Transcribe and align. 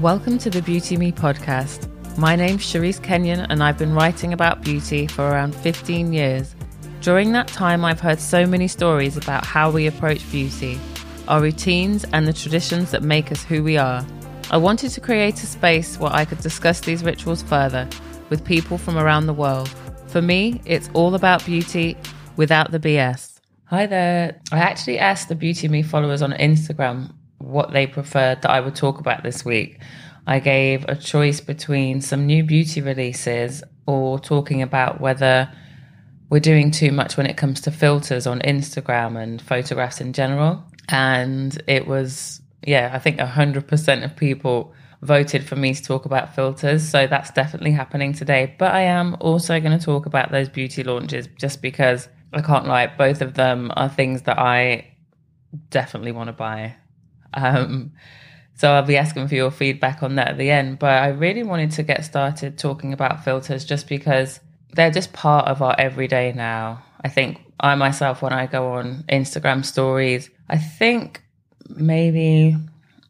Welcome 0.00 0.38
to 0.38 0.48
the 0.48 0.62
Beauty 0.62 0.96
Me 0.96 1.12
podcast. 1.12 1.86
My 2.16 2.34
name's 2.34 2.62
Cherise 2.64 3.02
Kenyon, 3.02 3.40
and 3.40 3.62
I've 3.62 3.76
been 3.76 3.92
writing 3.92 4.32
about 4.32 4.62
beauty 4.62 5.06
for 5.06 5.28
around 5.28 5.54
15 5.54 6.14
years. 6.14 6.54
During 7.02 7.32
that 7.32 7.48
time, 7.48 7.84
I've 7.84 8.00
heard 8.00 8.18
so 8.18 8.46
many 8.46 8.66
stories 8.66 9.18
about 9.18 9.44
how 9.44 9.70
we 9.70 9.86
approach 9.86 10.22
beauty, 10.30 10.80
our 11.28 11.42
routines, 11.42 12.06
and 12.14 12.26
the 12.26 12.32
traditions 12.32 12.92
that 12.92 13.02
make 13.02 13.30
us 13.30 13.44
who 13.44 13.62
we 13.62 13.76
are. 13.76 14.02
I 14.50 14.56
wanted 14.56 14.88
to 14.92 15.02
create 15.02 15.42
a 15.42 15.46
space 15.46 15.98
where 15.98 16.14
I 16.14 16.24
could 16.24 16.40
discuss 16.40 16.80
these 16.80 17.04
rituals 17.04 17.42
further 17.42 17.86
with 18.30 18.42
people 18.42 18.78
from 18.78 18.96
around 18.96 19.26
the 19.26 19.34
world. 19.34 19.68
For 20.06 20.22
me, 20.22 20.62
it's 20.64 20.88
all 20.94 21.14
about 21.14 21.44
beauty 21.44 21.98
without 22.36 22.70
the 22.70 22.80
BS. 22.80 23.38
Hi 23.66 23.84
there. 23.84 24.40
I 24.50 24.60
actually 24.60 24.98
asked 24.98 25.28
the 25.28 25.34
Beauty 25.34 25.68
Me 25.68 25.82
followers 25.82 26.22
on 26.22 26.32
Instagram 26.32 27.12
what 27.40 27.72
they 27.72 27.86
preferred 27.86 28.42
that 28.42 28.50
I 28.50 28.60
would 28.60 28.76
talk 28.76 29.00
about 29.00 29.22
this 29.22 29.44
week. 29.44 29.80
I 30.26 30.38
gave 30.38 30.84
a 30.88 30.94
choice 30.94 31.40
between 31.40 32.00
some 32.00 32.26
new 32.26 32.44
beauty 32.44 32.80
releases 32.80 33.64
or 33.86 34.18
talking 34.18 34.62
about 34.62 35.00
whether 35.00 35.50
we're 36.28 36.40
doing 36.40 36.70
too 36.70 36.92
much 36.92 37.16
when 37.16 37.26
it 37.26 37.36
comes 37.36 37.62
to 37.62 37.70
filters 37.70 38.26
on 38.26 38.40
Instagram 38.40 39.20
and 39.20 39.42
photographs 39.42 40.00
in 40.00 40.12
general. 40.12 40.62
And 40.88 41.60
it 41.66 41.86
was, 41.86 42.40
yeah, 42.64 42.90
I 42.92 42.98
think 42.98 43.18
100% 43.18 44.04
of 44.04 44.16
people 44.16 44.74
voted 45.02 45.44
for 45.44 45.56
me 45.56 45.74
to 45.74 45.82
talk 45.82 46.04
about 46.04 46.34
filters. 46.34 46.86
So 46.88 47.06
that's 47.06 47.30
definitely 47.30 47.72
happening 47.72 48.12
today. 48.12 48.54
But 48.58 48.74
I 48.74 48.82
am 48.82 49.16
also 49.18 49.58
going 49.58 49.76
to 49.76 49.84
talk 49.84 50.06
about 50.06 50.30
those 50.30 50.48
beauty 50.48 50.84
launches 50.84 51.26
just 51.38 51.62
because 51.62 52.08
I 52.32 52.42
can't 52.42 52.66
lie, 52.66 52.86
both 52.86 53.22
of 53.22 53.34
them 53.34 53.72
are 53.74 53.88
things 53.88 54.22
that 54.22 54.38
I 54.38 54.94
definitely 55.70 56.12
want 56.12 56.28
to 56.28 56.32
buy. 56.32 56.76
Um, 57.34 57.92
so 58.54 58.70
I'll 58.70 58.82
be 58.82 58.96
asking 58.98 59.28
for 59.28 59.34
your 59.34 59.50
feedback 59.50 60.02
on 60.02 60.16
that 60.16 60.28
at 60.28 60.38
the 60.38 60.50
end. 60.50 60.78
But 60.78 61.02
I 61.02 61.08
really 61.08 61.42
wanted 61.42 61.70
to 61.72 61.82
get 61.82 62.04
started 62.04 62.58
talking 62.58 62.92
about 62.92 63.24
filters 63.24 63.64
just 63.64 63.88
because 63.88 64.40
they're 64.72 64.90
just 64.90 65.12
part 65.12 65.48
of 65.48 65.62
our 65.62 65.74
everyday 65.78 66.32
now. 66.32 66.82
I 67.02 67.08
think 67.08 67.40
I 67.58 67.74
myself, 67.74 68.22
when 68.22 68.32
I 68.32 68.46
go 68.46 68.74
on 68.74 69.04
Instagram 69.08 69.64
stories, 69.64 70.28
I 70.48 70.58
think 70.58 71.22
maybe 71.68 72.56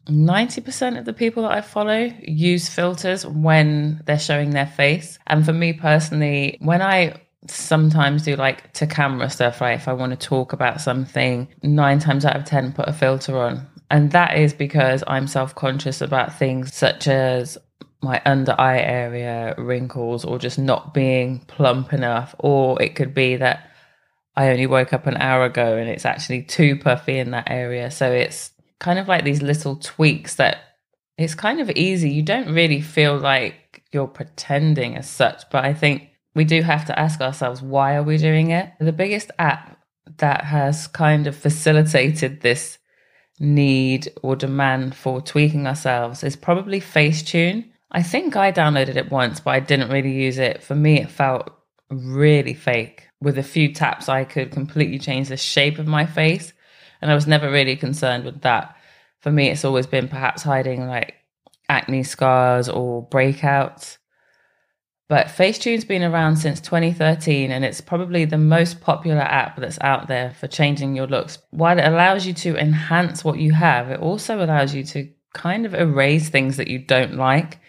90% 0.07 0.97
of 0.97 1.05
the 1.05 1.13
people 1.13 1.43
that 1.43 1.51
I 1.51 1.61
follow 1.61 2.11
use 2.21 2.69
filters 2.69 3.25
when 3.25 4.01
they're 4.05 4.19
showing 4.19 4.51
their 4.51 4.67
face. 4.67 5.19
And 5.27 5.45
for 5.45 5.53
me 5.53 5.73
personally, 5.73 6.57
when 6.61 6.81
I 6.81 7.15
sometimes 7.47 8.23
do 8.23 8.35
like 8.35 8.71
to 8.73 8.87
camera 8.87 9.29
stuff, 9.29 9.61
right? 9.61 9.75
If 9.75 9.87
I 9.87 9.93
want 9.93 10.11
to 10.11 10.27
talk 10.27 10.53
about 10.53 10.81
something, 10.81 11.47
nine 11.63 11.99
times 11.99 12.25
out 12.25 12.35
of 12.35 12.45
10, 12.45 12.73
put 12.73 12.87
a 12.87 12.93
filter 12.93 13.37
on 13.37 13.67
and 13.91 14.11
that 14.11 14.37
is 14.37 14.53
because 14.53 15.03
I'm 15.05 15.27
self 15.27 15.53
conscious 15.53 15.99
about 15.99 16.39
things 16.39 16.73
such 16.73 17.09
as 17.09 17.57
my 18.01 18.21
under 18.25 18.55
eye 18.59 18.79
area, 18.79 19.53
wrinkles, 19.57 20.23
or 20.23 20.39
just 20.39 20.57
not 20.57 20.93
being 20.93 21.39
plump 21.39 21.91
enough. 21.91 22.33
Or 22.39 22.81
it 22.81 22.95
could 22.95 23.13
be 23.13 23.35
that 23.35 23.69
I 24.35 24.49
only 24.49 24.65
woke 24.65 24.93
up 24.93 25.07
an 25.07 25.17
hour 25.17 25.43
ago 25.43 25.75
and 25.75 25.89
it's 25.89 26.05
actually 26.05 26.43
too 26.43 26.77
puffy 26.77 27.19
in 27.19 27.31
that 27.31 27.51
area. 27.51 27.91
So 27.91 28.09
it's 28.09 28.51
kind 28.79 28.97
of 28.97 29.09
like 29.09 29.25
these 29.25 29.41
little 29.41 29.75
tweaks 29.75 30.35
that 30.35 30.59
it's 31.17 31.35
kind 31.35 31.59
of 31.59 31.69
easy. 31.71 32.11
You 32.11 32.23
don't 32.23 32.53
really 32.53 32.79
feel 32.79 33.17
like 33.17 33.83
you're 33.91 34.07
pretending 34.07 34.95
as 34.95 35.09
such, 35.09 35.43
but 35.51 35.65
I 35.65 35.73
think 35.73 36.07
we 36.33 36.45
do 36.45 36.61
have 36.61 36.85
to 36.85 36.97
ask 36.97 37.19
ourselves 37.19 37.61
why 37.61 37.95
are 37.95 38.03
we 38.03 38.15
doing 38.15 38.51
it? 38.51 38.71
The 38.79 38.93
biggest 38.93 39.31
app 39.37 39.77
that 40.17 40.45
has 40.45 40.87
kind 40.87 41.27
of 41.27 41.35
facilitated 41.35 42.39
this 42.39 42.77
need 43.41 44.13
or 44.21 44.35
demand 44.35 44.95
for 44.95 45.19
tweaking 45.19 45.65
ourselves 45.67 46.23
is 46.23 46.35
probably 46.35 46.79
Facetune. 46.79 47.65
I 47.91 48.03
think 48.03 48.35
I 48.35 48.51
downloaded 48.51 48.95
it 48.95 49.11
once, 49.11 49.39
but 49.39 49.51
I 49.51 49.59
didn't 49.59 49.91
really 49.91 50.11
use 50.11 50.37
it. 50.37 50.63
For 50.63 50.75
me, 50.75 51.01
it 51.01 51.09
felt 51.09 51.49
really 51.89 52.53
fake. 52.53 53.07
With 53.19 53.37
a 53.37 53.43
few 53.43 53.73
taps, 53.73 54.07
I 54.07 54.23
could 54.23 54.51
completely 54.51 54.99
change 54.99 55.27
the 55.27 55.37
shape 55.37 55.79
of 55.79 55.87
my 55.87 56.05
face. 56.05 56.53
And 57.01 57.11
I 57.11 57.15
was 57.15 57.27
never 57.27 57.51
really 57.51 57.75
concerned 57.75 58.23
with 58.23 58.41
that. 58.41 58.75
For 59.19 59.31
me, 59.31 59.49
it's 59.49 59.65
always 59.65 59.87
been 59.87 60.07
perhaps 60.07 60.43
hiding 60.43 60.87
like 60.87 61.15
acne 61.67 62.03
scars 62.03 62.69
or 62.69 63.07
breakouts. 63.07 63.97
But 65.11 65.27
Facetune's 65.27 65.83
been 65.83 66.03
around 66.03 66.37
since 66.37 66.61
2013 66.61 67.51
and 67.51 67.65
it's 67.65 67.81
probably 67.81 68.23
the 68.23 68.37
most 68.37 68.79
popular 68.79 69.19
app 69.19 69.57
that's 69.57 69.77
out 69.81 70.07
there 70.07 70.31
for 70.31 70.47
changing 70.47 70.95
your 70.95 71.05
looks. 71.05 71.37
While 71.49 71.79
it 71.79 71.85
allows 71.85 72.25
you 72.25 72.31
to 72.35 72.55
enhance 72.55 73.21
what 73.21 73.37
you 73.37 73.51
have, 73.51 73.89
it 73.91 73.99
also 73.99 74.41
allows 74.41 74.73
you 74.73 74.85
to 74.85 75.09
kind 75.33 75.65
of 75.65 75.73
erase 75.73 76.29
things 76.29 76.55
that 76.55 76.69
you 76.69 76.79
don't 76.79 77.15
like 77.15 77.59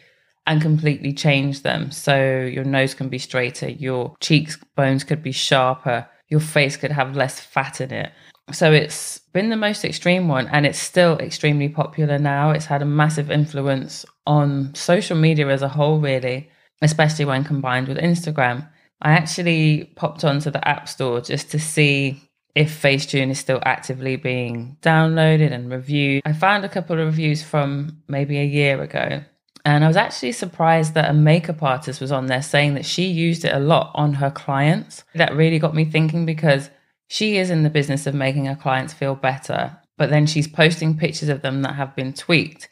and 0.46 0.62
completely 0.62 1.12
change 1.12 1.62
them. 1.62 1.90
So 1.90 2.42
your 2.42 2.62
nose 2.62 2.94
can 2.94 3.08
be 3.08 3.18
straighter, 3.18 3.68
your 3.68 4.14
cheeks 4.20 4.56
bones 4.76 5.02
could 5.02 5.20
be 5.20 5.32
sharper, 5.32 6.06
your 6.28 6.38
face 6.38 6.76
could 6.76 6.92
have 6.92 7.16
less 7.16 7.40
fat 7.40 7.80
in 7.80 7.90
it. 7.90 8.12
So 8.52 8.72
it's 8.72 9.18
been 9.18 9.50
the 9.50 9.56
most 9.56 9.84
extreme 9.84 10.28
one 10.28 10.46
and 10.46 10.64
it's 10.64 10.78
still 10.78 11.18
extremely 11.18 11.68
popular 11.68 12.20
now. 12.20 12.52
It's 12.52 12.66
had 12.66 12.82
a 12.82 12.96
massive 13.02 13.32
influence 13.32 14.06
on 14.28 14.72
social 14.76 15.16
media 15.16 15.48
as 15.48 15.62
a 15.62 15.68
whole, 15.68 15.98
really 15.98 16.48
especially 16.82 17.24
when 17.24 17.44
combined 17.44 17.88
with 17.88 17.98
Instagram. 17.98 18.68
I 19.00 19.12
actually 19.12 19.92
popped 19.96 20.24
onto 20.24 20.50
the 20.50 20.66
App 20.66 20.88
Store 20.88 21.20
just 21.20 21.50
to 21.50 21.58
see 21.58 22.22
if 22.54 22.82
Facetune 22.82 23.30
is 23.30 23.38
still 23.38 23.60
actively 23.64 24.16
being 24.16 24.76
downloaded 24.82 25.52
and 25.52 25.70
reviewed. 25.70 26.22
I 26.24 26.32
found 26.32 26.64
a 26.64 26.68
couple 26.68 26.98
of 26.98 27.06
reviews 27.06 27.42
from 27.42 28.02
maybe 28.08 28.38
a 28.38 28.44
year 28.44 28.80
ago. 28.82 29.22
And 29.64 29.84
I 29.84 29.86
was 29.86 29.96
actually 29.96 30.32
surprised 30.32 30.94
that 30.94 31.10
a 31.10 31.14
makeup 31.14 31.62
artist 31.62 32.00
was 32.00 32.12
on 32.12 32.26
there 32.26 32.42
saying 32.42 32.74
that 32.74 32.84
she 32.84 33.04
used 33.04 33.44
it 33.44 33.54
a 33.54 33.60
lot 33.60 33.92
on 33.94 34.14
her 34.14 34.30
clients. 34.30 35.04
That 35.14 35.36
really 35.36 35.58
got 35.58 35.74
me 35.74 35.84
thinking 35.84 36.26
because 36.26 36.68
she 37.08 37.36
is 37.36 37.50
in 37.50 37.62
the 37.62 37.70
business 37.70 38.06
of 38.06 38.14
making 38.14 38.46
her 38.46 38.56
clients 38.56 38.92
feel 38.92 39.14
better, 39.14 39.78
but 39.96 40.10
then 40.10 40.26
she's 40.26 40.48
posting 40.48 40.96
pictures 40.96 41.28
of 41.28 41.42
them 41.42 41.62
that 41.62 41.74
have 41.74 41.94
been 41.94 42.12
tweaked. 42.12 42.68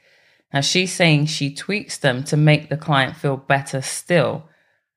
Now 0.52 0.60
she's 0.60 0.92
saying 0.92 1.26
she 1.26 1.54
tweaks 1.54 1.98
them 1.98 2.24
to 2.24 2.36
make 2.36 2.68
the 2.68 2.76
client 2.76 3.16
feel 3.16 3.36
better 3.36 3.80
still 3.82 4.48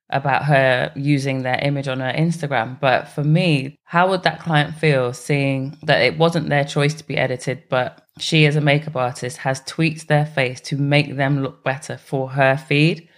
about 0.10 0.46
her 0.46 0.92
using 0.96 1.42
their 1.42 1.60
image 1.62 1.88
on 1.88 2.00
her 2.00 2.14
Instagram. 2.14 2.80
But 2.80 3.08
for 3.08 3.24
me, 3.24 3.78
how 3.84 4.10
would 4.10 4.24
that 4.24 4.40
client 4.40 4.76
feel 4.76 5.14
seeing 5.14 5.78
that 5.84 6.02
it 6.02 6.18
wasn't 6.18 6.50
their 6.50 6.64
choice 6.64 6.94
to 6.96 7.08
be 7.08 7.18
edited, 7.18 7.64
but 7.70 8.08
she, 8.20 8.46
as 8.46 8.56
a 8.56 8.62
makeup 8.62 8.96
artist, 8.96 9.38
has 9.38 9.62
tweaked 9.62 10.08
their 10.08 10.26
face 10.26 10.62
to 10.62 10.78
make 10.78 11.16
them 11.16 11.42
look 11.42 11.64
better 11.64 11.98
for 11.98 12.30
her 12.30 12.58
feed? 12.58 13.10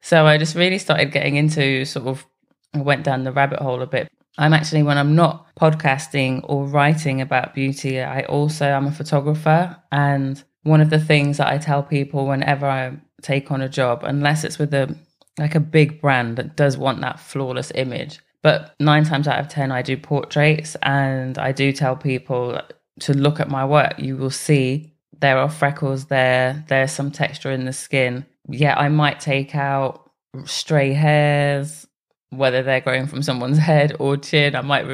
So 0.00 0.26
I 0.26 0.38
just 0.38 0.54
really 0.54 0.78
started 0.78 1.12
getting 1.12 1.36
into 1.36 1.84
sort 1.84 2.06
of, 2.06 2.26
I 2.74 2.80
went 2.80 3.04
down 3.04 3.24
the 3.24 3.32
rabbit 3.32 3.60
hole 3.60 3.82
a 3.82 3.86
bit. 3.86 4.08
I'm 4.38 4.54
actually, 4.54 4.82
when 4.82 4.98
I'm 4.98 5.14
not 5.14 5.54
podcasting 5.56 6.40
or 6.44 6.66
writing 6.66 7.20
about 7.20 7.54
beauty, 7.54 8.00
I 8.00 8.22
also 8.22 8.66
am 8.66 8.86
a 8.86 8.92
photographer 8.92 9.76
and 9.90 10.42
one 10.62 10.80
of 10.80 10.90
the 10.90 10.98
things 10.98 11.38
that 11.38 11.48
I 11.48 11.58
tell 11.58 11.82
people 11.82 12.26
whenever 12.26 12.66
I 12.66 12.96
take 13.20 13.50
on 13.50 13.60
a 13.60 13.68
job, 13.68 14.02
unless 14.04 14.44
it's 14.44 14.58
with 14.58 14.72
a 14.74 14.94
like 15.38 15.54
a 15.54 15.60
big 15.60 16.00
brand 16.00 16.36
that 16.36 16.56
does 16.56 16.76
want 16.76 17.00
that 17.00 17.18
flawless 17.18 17.72
image. 17.74 18.20
But 18.42 18.74
nine 18.80 19.04
times 19.04 19.28
out 19.28 19.38
of 19.38 19.48
10, 19.48 19.72
I 19.72 19.82
do 19.82 19.96
portraits 19.96 20.76
and 20.82 21.38
I 21.38 21.52
do 21.52 21.72
tell 21.72 21.96
people 21.96 22.60
to 23.00 23.14
look 23.14 23.40
at 23.40 23.48
my 23.48 23.64
work. 23.64 23.98
You 23.98 24.16
will 24.16 24.30
see 24.30 24.92
there 25.20 25.38
are 25.38 25.48
freckles 25.48 26.06
there, 26.06 26.64
there's 26.68 26.92
some 26.92 27.10
texture 27.10 27.50
in 27.50 27.64
the 27.64 27.72
skin. 27.72 28.26
Yeah, 28.48 28.74
I 28.76 28.88
might 28.88 29.20
take 29.20 29.54
out 29.54 30.10
stray 30.44 30.92
hairs, 30.92 31.86
whether 32.30 32.62
they're 32.62 32.80
growing 32.80 33.06
from 33.06 33.22
someone's 33.22 33.58
head 33.70 33.96
or 33.98 34.16
chin. 34.16 34.56
I 34.56 34.62
might, 34.62 34.86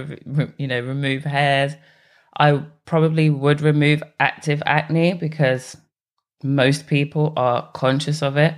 you 0.59 0.67
know, 0.67 0.81
remove 0.81 1.25
hairs. 1.25 1.73
I 2.39 2.63
probably 2.85 3.31
would 3.31 3.61
remove 3.61 4.03
active 4.21 4.63
acne 4.65 5.15
because 5.15 5.77
most 6.43 6.87
people 6.87 7.33
are 7.37 7.71
conscious 7.73 8.23
of 8.23 8.37
it. 8.37 8.55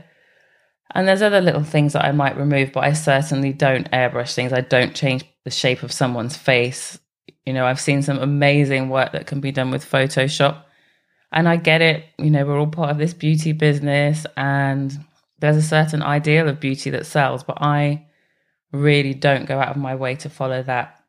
And 0.92 1.06
there's 1.06 1.22
other 1.22 1.40
little 1.40 1.62
things 1.62 1.92
that 1.92 2.04
I 2.04 2.12
might 2.12 2.36
remove, 2.36 2.72
but 2.72 2.84
I 2.84 2.92
certainly 2.92 3.52
don't 3.52 3.90
airbrush 3.90 4.34
things. 4.34 4.52
I 4.52 4.60
don't 4.60 4.94
change 4.94 5.24
the 5.44 5.50
shape 5.50 5.82
of 5.82 5.92
someone's 5.92 6.36
face. 6.36 6.98
You 7.46 7.52
know, 7.52 7.64
I've 7.64 7.80
seen 7.80 8.02
some 8.02 8.18
amazing 8.18 8.88
work 8.88 9.12
that 9.12 9.26
can 9.26 9.40
be 9.40 9.52
done 9.52 9.70
with 9.70 9.88
Photoshop. 9.88 10.64
And 11.32 11.48
I 11.48 11.56
get 11.56 11.80
it, 11.80 12.04
you 12.18 12.30
know, 12.30 12.44
we're 12.44 12.58
all 12.58 12.66
part 12.66 12.90
of 12.90 12.98
this 12.98 13.14
beauty 13.14 13.52
business 13.52 14.26
and 14.36 14.92
there's 15.38 15.56
a 15.56 15.62
certain 15.62 16.02
ideal 16.02 16.48
of 16.48 16.60
beauty 16.60 16.90
that 16.90 17.06
sells, 17.06 17.44
but 17.44 17.62
I 17.62 18.06
really 18.72 19.14
don't 19.14 19.46
go 19.46 19.58
out 19.58 19.70
of 19.70 19.76
my 19.76 19.94
way 19.94 20.16
to 20.16 20.28
follow 20.28 20.62
that. 20.64 20.99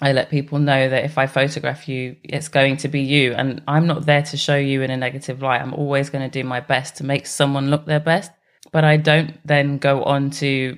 I 0.00 0.12
let 0.12 0.28
people 0.28 0.58
know 0.58 0.88
that 0.88 1.04
if 1.04 1.16
I 1.16 1.26
photograph 1.26 1.88
you, 1.88 2.16
it's 2.22 2.48
going 2.48 2.76
to 2.78 2.88
be 2.88 3.00
you. 3.00 3.32
And 3.32 3.62
I'm 3.66 3.86
not 3.86 4.04
there 4.04 4.22
to 4.22 4.36
show 4.36 4.56
you 4.56 4.82
in 4.82 4.90
a 4.90 4.96
negative 4.96 5.40
light. 5.40 5.62
I'm 5.62 5.72
always 5.72 6.10
going 6.10 6.28
to 6.28 6.42
do 6.42 6.46
my 6.46 6.60
best 6.60 6.96
to 6.96 7.04
make 7.04 7.26
someone 7.26 7.70
look 7.70 7.86
their 7.86 8.00
best. 8.00 8.30
But 8.72 8.84
I 8.84 8.98
don't 8.98 9.38
then 9.46 9.78
go 9.78 10.02
on 10.02 10.30
to 10.32 10.76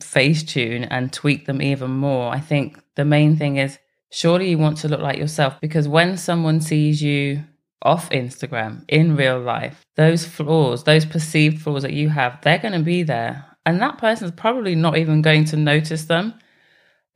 Facetune 0.00 0.86
and 0.90 1.12
tweak 1.12 1.46
them 1.46 1.60
even 1.62 1.90
more. 1.90 2.32
I 2.32 2.40
think 2.40 2.80
the 2.94 3.04
main 3.04 3.36
thing 3.36 3.56
is 3.56 3.78
surely 4.10 4.50
you 4.50 4.58
want 4.58 4.78
to 4.78 4.88
look 4.88 5.00
like 5.00 5.18
yourself 5.18 5.60
because 5.60 5.88
when 5.88 6.16
someone 6.16 6.60
sees 6.60 7.02
you 7.02 7.44
off 7.82 8.08
Instagram 8.10 8.84
in 8.88 9.16
real 9.16 9.40
life, 9.40 9.84
those 9.96 10.24
flaws, 10.24 10.84
those 10.84 11.04
perceived 11.04 11.60
flaws 11.60 11.82
that 11.82 11.92
you 11.92 12.08
have, 12.08 12.40
they're 12.42 12.58
going 12.58 12.74
to 12.74 12.84
be 12.84 13.02
there. 13.02 13.44
And 13.66 13.80
that 13.80 13.98
person's 13.98 14.32
probably 14.32 14.74
not 14.74 14.96
even 14.96 15.22
going 15.22 15.44
to 15.46 15.56
notice 15.56 16.04
them. 16.04 16.34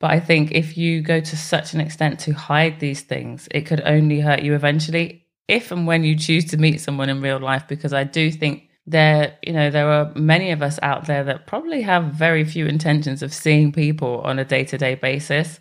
But 0.01 0.13
I 0.13 0.21
think 0.21 0.53
if 0.53 0.77
you 0.77 1.03
go 1.03 1.21
to 1.21 1.37
such 1.37 1.75
an 1.75 1.81
extent 1.81 2.21
to 2.21 2.33
hide 2.33 2.79
these 2.79 3.01
things, 3.01 3.49
it 3.51 3.63
could 3.63 3.83
only 3.85 4.21
hurt 4.21 4.43
you 4.43 4.55
eventually 4.55 5.25
if 5.49 5.73
and 5.73 5.87
when 5.87 6.05
you 6.05 6.15
choose 6.15 6.45
to 6.45 6.59
meet 6.59 6.81
someone 6.81 7.09
in 7.09 7.23
real 7.23 7.41
life, 7.41 7.67
because 7.67 7.95
I 7.95 8.05
do 8.05 8.31
think 8.31 8.69
there, 8.87 9.37
you 9.43 9.53
know, 9.53 9.71
there 9.71 9.91
are 9.91 10.13
many 10.15 10.51
of 10.51 10.63
us 10.63 10.79
out 10.83 11.07
there 11.07 11.25
that 11.25 11.47
probably 11.47 11.83
have 11.83 12.13
very 12.13 12.45
few 12.45 12.67
intentions 12.67 13.23
of 13.23 13.33
seeing 13.33 13.73
people 13.73 14.21
on 14.21 14.39
a 14.39 14.45
day 14.45 14.65
to 14.65 14.79
day 14.79 14.95
basis. 14.95 15.61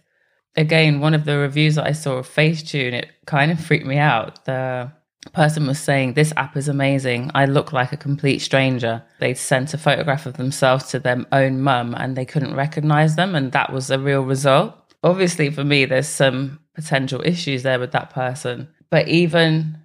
Again, 0.56 1.00
one 1.00 1.14
of 1.14 1.26
the 1.26 1.38
reviews 1.38 1.76
that 1.76 1.88
I 1.88 1.94
saw 1.94 2.16
of 2.18 2.28
Facetune, 2.28 2.94
it 2.94 3.08
kind 3.26 3.52
of 3.52 3.60
freaked 3.60 3.86
me 3.86 3.98
out. 3.98 4.44
The 4.46 4.92
person 5.34 5.68
was 5.68 5.80
saying, 5.80 6.14
This 6.14 6.34
app 6.38 6.58
is 6.58 6.68
amazing. 6.68 7.32
I 7.36 7.46
look 7.46 7.74
like 7.74 7.92
a 7.92 7.98
complete 7.98 8.40
stranger. 8.40 9.04
They'd 9.20 9.38
sent 9.38 9.74
a 9.74 9.78
photograph 9.78 10.26
of 10.26 10.38
themselves 10.38 10.86
to 10.90 11.00
their 11.00 11.26
own 11.32 11.62
mum 11.62 11.96
and 11.98 12.16
they 12.16 12.26
couldn't 12.26 12.56
recognize 12.56 13.16
them. 13.16 13.36
And 13.36 13.52
that 13.52 13.72
was 13.72 13.90
a 13.90 14.00
real 14.00 14.22
result. 14.22 14.76
Obviously, 15.04 15.50
for 15.50 15.64
me, 15.64 15.86
there's 15.86 16.08
some 16.08 16.60
potential 16.74 17.22
issues 17.26 17.64
there 17.64 17.80
with 17.80 17.92
that 17.92 18.12
person 18.12 18.68
but 18.90 19.08
even 19.08 19.78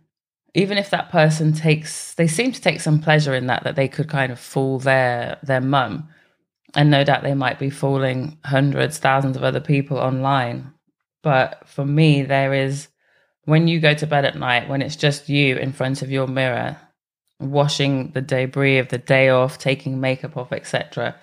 even 0.54 0.76
if 0.76 0.90
that 0.90 1.10
person 1.10 1.52
takes 1.52 2.14
they 2.14 2.26
seem 2.26 2.52
to 2.52 2.60
take 2.60 2.80
some 2.80 3.00
pleasure 3.00 3.34
in 3.34 3.46
that 3.46 3.64
that 3.64 3.76
they 3.76 3.88
could 3.88 4.08
kind 4.08 4.32
of 4.32 4.38
fool 4.38 4.78
their 4.78 5.38
their 5.42 5.60
mum 5.60 6.08
and 6.74 6.90
no 6.90 7.04
doubt 7.04 7.22
they 7.22 7.34
might 7.34 7.58
be 7.58 7.70
fooling 7.70 8.38
hundreds 8.44 8.98
thousands 8.98 9.36
of 9.36 9.44
other 9.44 9.60
people 9.60 9.98
online 9.98 10.72
but 11.22 11.62
for 11.66 11.84
me 11.84 12.22
there 12.22 12.52
is 12.52 12.88
when 13.44 13.68
you 13.68 13.80
go 13.80 13.94
to 13.94 14.06
bed 14.06 14.24
at 14.24 14.38
night 14.38 14.68
when 14.68 14.82
it's 14.82 14.96
just 14.96 15.28
you 15.28 15.56
in 15.56 15.72
front 15.72 16.02
of 16.02 16.10
your 16.10 16.26
mirror 16.26 16.76
washing 17.40 18.10
the 18.12 18.20
debris 18.20 18.78
of 18.78 18.88
the 18.88 18.98
day 18.98 19.28
off 19.28 19.58
taking 19.58 20.00
makeup 20.00 20.36
off 20.36 20.52
etc 20.52 21.14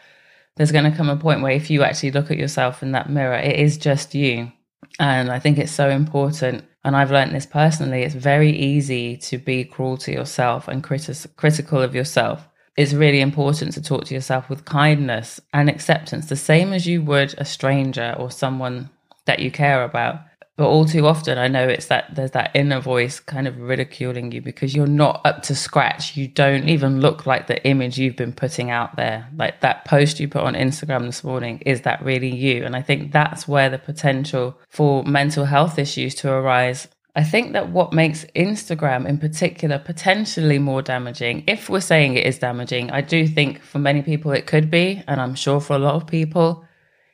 there's 0.57 0.71
going 0.71 0.89
to 0.89 0.97
come 0.97 1.09
a 1.09 1.15
point 1.15 1.41
where 1.41 1.53
if 1.53 1.69
you 1.69 1.83
actually 1.83 2.11
look 2.11 2.29
at 2.29 2.37
yourself 2.37 2.83
in 2.83 2.91
that 2.91 3.09
mirror 3.09 3.37
it 3.37 3.57
is 3.57 3.77
just 3.77 4.13
you 4.13 4.51
and 4.99 5.31
i 5.31 5.39
think 5.39 5.57
it's 5.57 5.71
so 5.71 5.89
important 5.89 6.63
and 6.83 6.95
I've 6.95 7.11
learned 7.11 7.35
this 7.35 7.45
personally, 7.45 8.03
it's 8.03 8.15
very 8.15 8.51
easy 8.51 9.17
to 9.17 9.37
be 9.37 9.65
cruel 9.65 9.97
to 9.97 10.11
yourself 10.11 10.67
and 10.67 10.83
criti- 10.83 11.35
critical 11.35 11.81
of 11.81 11.93
yourself. 11.93 12.47
It's 12.77 12.93
really 12.93 13.19
important 13.19 13.73
to 13.73 13.81
talk 13.81 14.05
to 14.05 14.13
yourself 14.13 14.49
with 14.49 14.63
kindness 14.63 15.41
and 15.51 15.69
acceptance, 15.69 16.27
the 16.27 16.37
same 16.37 16.71
as 16.71 16.87
you 16.87 17.01
would 17.01 17.35
a 17.37 17.43
stranger 17.43 18.15
or 18.17 18.31
someone 18.31 18.89
that 19.25 19.39
you 19.39 19.51
care 19.51 19.83
about. 19.83 20.21
But 20.59 20.67
all 20.67 20.83
too 20.83 21.07
often, 21.07 21.37
I 21.37 21.47
know 21.47 21.69
it's 21.69 21.85
that 21.85 22.13
there's 22.13 22.31
that 22.31 22.51
inner 22.53 22.81
voice 22.81 23.21
kind 23.21 23.47
of 23.47 23.61
ridiculing 23.61 24.33
you 24.33 24.41
because 24.41 24.75
you're 24.75 24.87
not 24.87 25.21
up 25.23 25.41
to 25.43 25.55
scratch. 25.55 26.17
You 26.17 26.27
don't 26.27 26.67
even 26.67 26.99
look 26.99 27.25
like 27.25 27.47
the 27.47 27.65
image 27.65 27.97
you've 27.97 28.17
been 28.17 28.33
putting 28.33 28.69
out 28.69 28.97
there. 28.97 29.29
Like 29.37 29.61
that 29.61 29.85
post 29.85 30.19
you 30.19 30.27
put 30.27 30.41
on 30.41 30.55
Instagram 30.55 31.05
this 31.05 31.23
morning, 31.23 31.63
is 31.65 31.83
that 31.83 32.03
really 32.03 32.35
you? 32.35 32.65
And 32.65 32.75
I 32.75 32.81
think 32.81 33.13
that's 33.13 33.47
where 33.47 33.69
the 33.69 33.77
potential 33.77 34.59
for 34.67 35.01
mental 35.05 35.45
health 35.45 35.79
issues 35.79 36.13
to 36.15 36.29
arise. 36.29 36.89
I 37.15 37.23
think 37.23 37.53
that 37.53 37.69
what 37.69 37.93
makes 37.93 38.25
Instagram 38.35 39.07
in 39.07 39.17
particular 39.17 39.79
potentially 39.79 40.59
more 40.59 40.81
damaging, 40.81 41.45
if 41.47 41.69
we're 41.69 41.79
saying 41.79 42.15
it 42.15 42.25
is 42.25 42.37
damaging, 42.37 42.91
I 42.91 42.99
do 42.99 43.25
think 43.27 43.63
for 43.63 43.79
many 43.79 44.01
people 44.01 44.33
it 44.33 44.45
could 44.45 44.69
be. 44.69 45.03
And 45.07 45.21
I'm 45.21 45.35
sure 45.35 45.61
for 45.61 45.77
a 45.77 45.79
lot 45.79 45.95
of 45.95 46.05
people, 46.05 46.65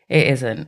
it 0.10 0.26
isn't 0.30 0.68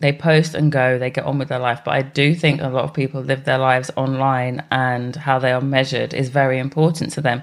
they 0.00 0.12
post 0.12 0.54
and 0.54 0.72
go, 0.72 0.98
they 0.98 1.10
get 1.10 1.24
on 1.24 1.38
with 1.38 1.48
their 1.48 1.58
life. 1.58 1.82
But 1.84 1.94
I 1.94 2.02
do 2.02 2.34
think 2.34 2.60
a 2.60 2.68
lot 2.68 2.84
of 2.84 2.94
people 2.94 3.20
live 3.20 3.44
their 3.44 3.58
lives 3.58 3.90
online 3.96 4.64
and 4.70 5.14
how 5.14 5.38
they 5.38 5.52
are 5.52 5.60
measured 5.60 6.14
is 6.14 6.28
very 6.28 6.58
important 6.58 7.12
to 7.12 7.20
them. 7.20 7.42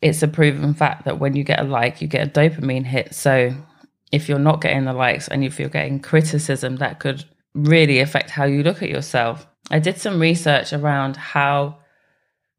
It's 0.00 0.22
a 0.22 0.28
proven 0.28 0.74
fact 0.74 1.04
that 1.04 1.18
when 1.18 1.34
you 1.34 1.44
get 1.44 1.60
a 1.60 1.64
like, 1.64 2.02
you 2.02 2.08
get 2.08 2.26
a 2.26 2.30
dopamine 2.30 2.84
hit. 2.84 3.14
So 3.14 3.54
if 4.10 4.28
you're 4.28 4.38
not 4.38 4.60
getting 4.60 4.84
the 4.84 4.92
likes 4.92 5.28
and 5.28 5.44
if 5.44 5.58
you're 5.58 5.68
getting 5.68 6.00
criticism, 6.00 6.76
that 6.76 7.00
could 7.00 7.24
really 7.54 8.00
affect 8.00 8.30
how 8.30 8.44
you 8.44 8.62
look 8.62 8.82
at 8.82 8.90
yourself. 8.90 9.46
I 9.70 9.78
did 9.78 9.98
some 9.98 10.20
research 10.20 10.72
around 10.72 11.16
how 11.16 11.78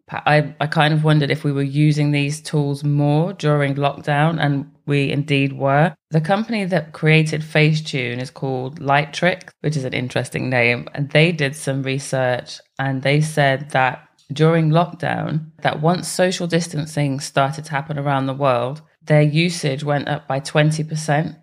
I, 0.10 0.54
I 0.60 0.68
kind 0.68 0.94
of 0.94 1.04
wondered 1.04 1.32
if 1.32 1.44
we 1.44 1.52
were 1.52 1.64
using 1.64 2.12
these 2.12 2.42
tools 2.42 2.84
more 2.84 3.34
during 3.34 3.76
lockdown, 3.76 4.40
and 4.40 4.72
we 4.86 5.12
indeed 5.12 5.54
were. 5.54 5.96
The 6.12 6.22
company 6.22 6.66
that 6.66 6.94
created 6.94 7.42
Facetune 7.42 8.22
is 8.22 8.30
called 8.30 8.80
Lightrick, 8.80 9.50
which 9.62 9.78
is 9.78 9.86
an 9.86 9.94
interesting 9.94 10.50
name, 10.50 10.88
and 10.94 11.10
they 11.10 11.32
did 11.32 11.56
some 11.56 11.84
research 11.84 12.60
and 12.78 13.02
they 13.02 13.22
said 13.22 13.72
that 13.72 14.08
during 14.32 14.70
lockdown, 14.70 15.52
that 15.62 15.82
once 15.82 16.08
social 16.08 16.48
distancing 16.48 17.20
started 17.20 17.66
to 17.66 17.72
happen 17.72 18.00
around 18.00 18.26
the 18.26 18.34
world, 18.34 18.82
their 19.06 19.22
usage 19.22 19.84
went 19.84 20.08
up 20.08 20.28
by 20.28 20.40
20%, 20.40 21.38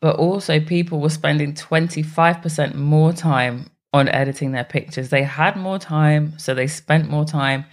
but 0.00 0.16
also 0.16 0.60
people 0.60 1.00
were 1.00 1.08
spending 1.08 1.54
25% 1.54 2.74
more 2.74 3.12
time 3.12 3.70
on 3.92 4.08
editing 4.08 4.52
their 4.52 4.64
pictures. 4.64 5.08
They 5.08 5.22
had 5.22 5.56
more 5.56 5.78
time, 5.78 6.38
so 6.38 6.54
they 6.54 6.66
spent 6.66 7.08
more 7.08 7.24
time 7.24 7.64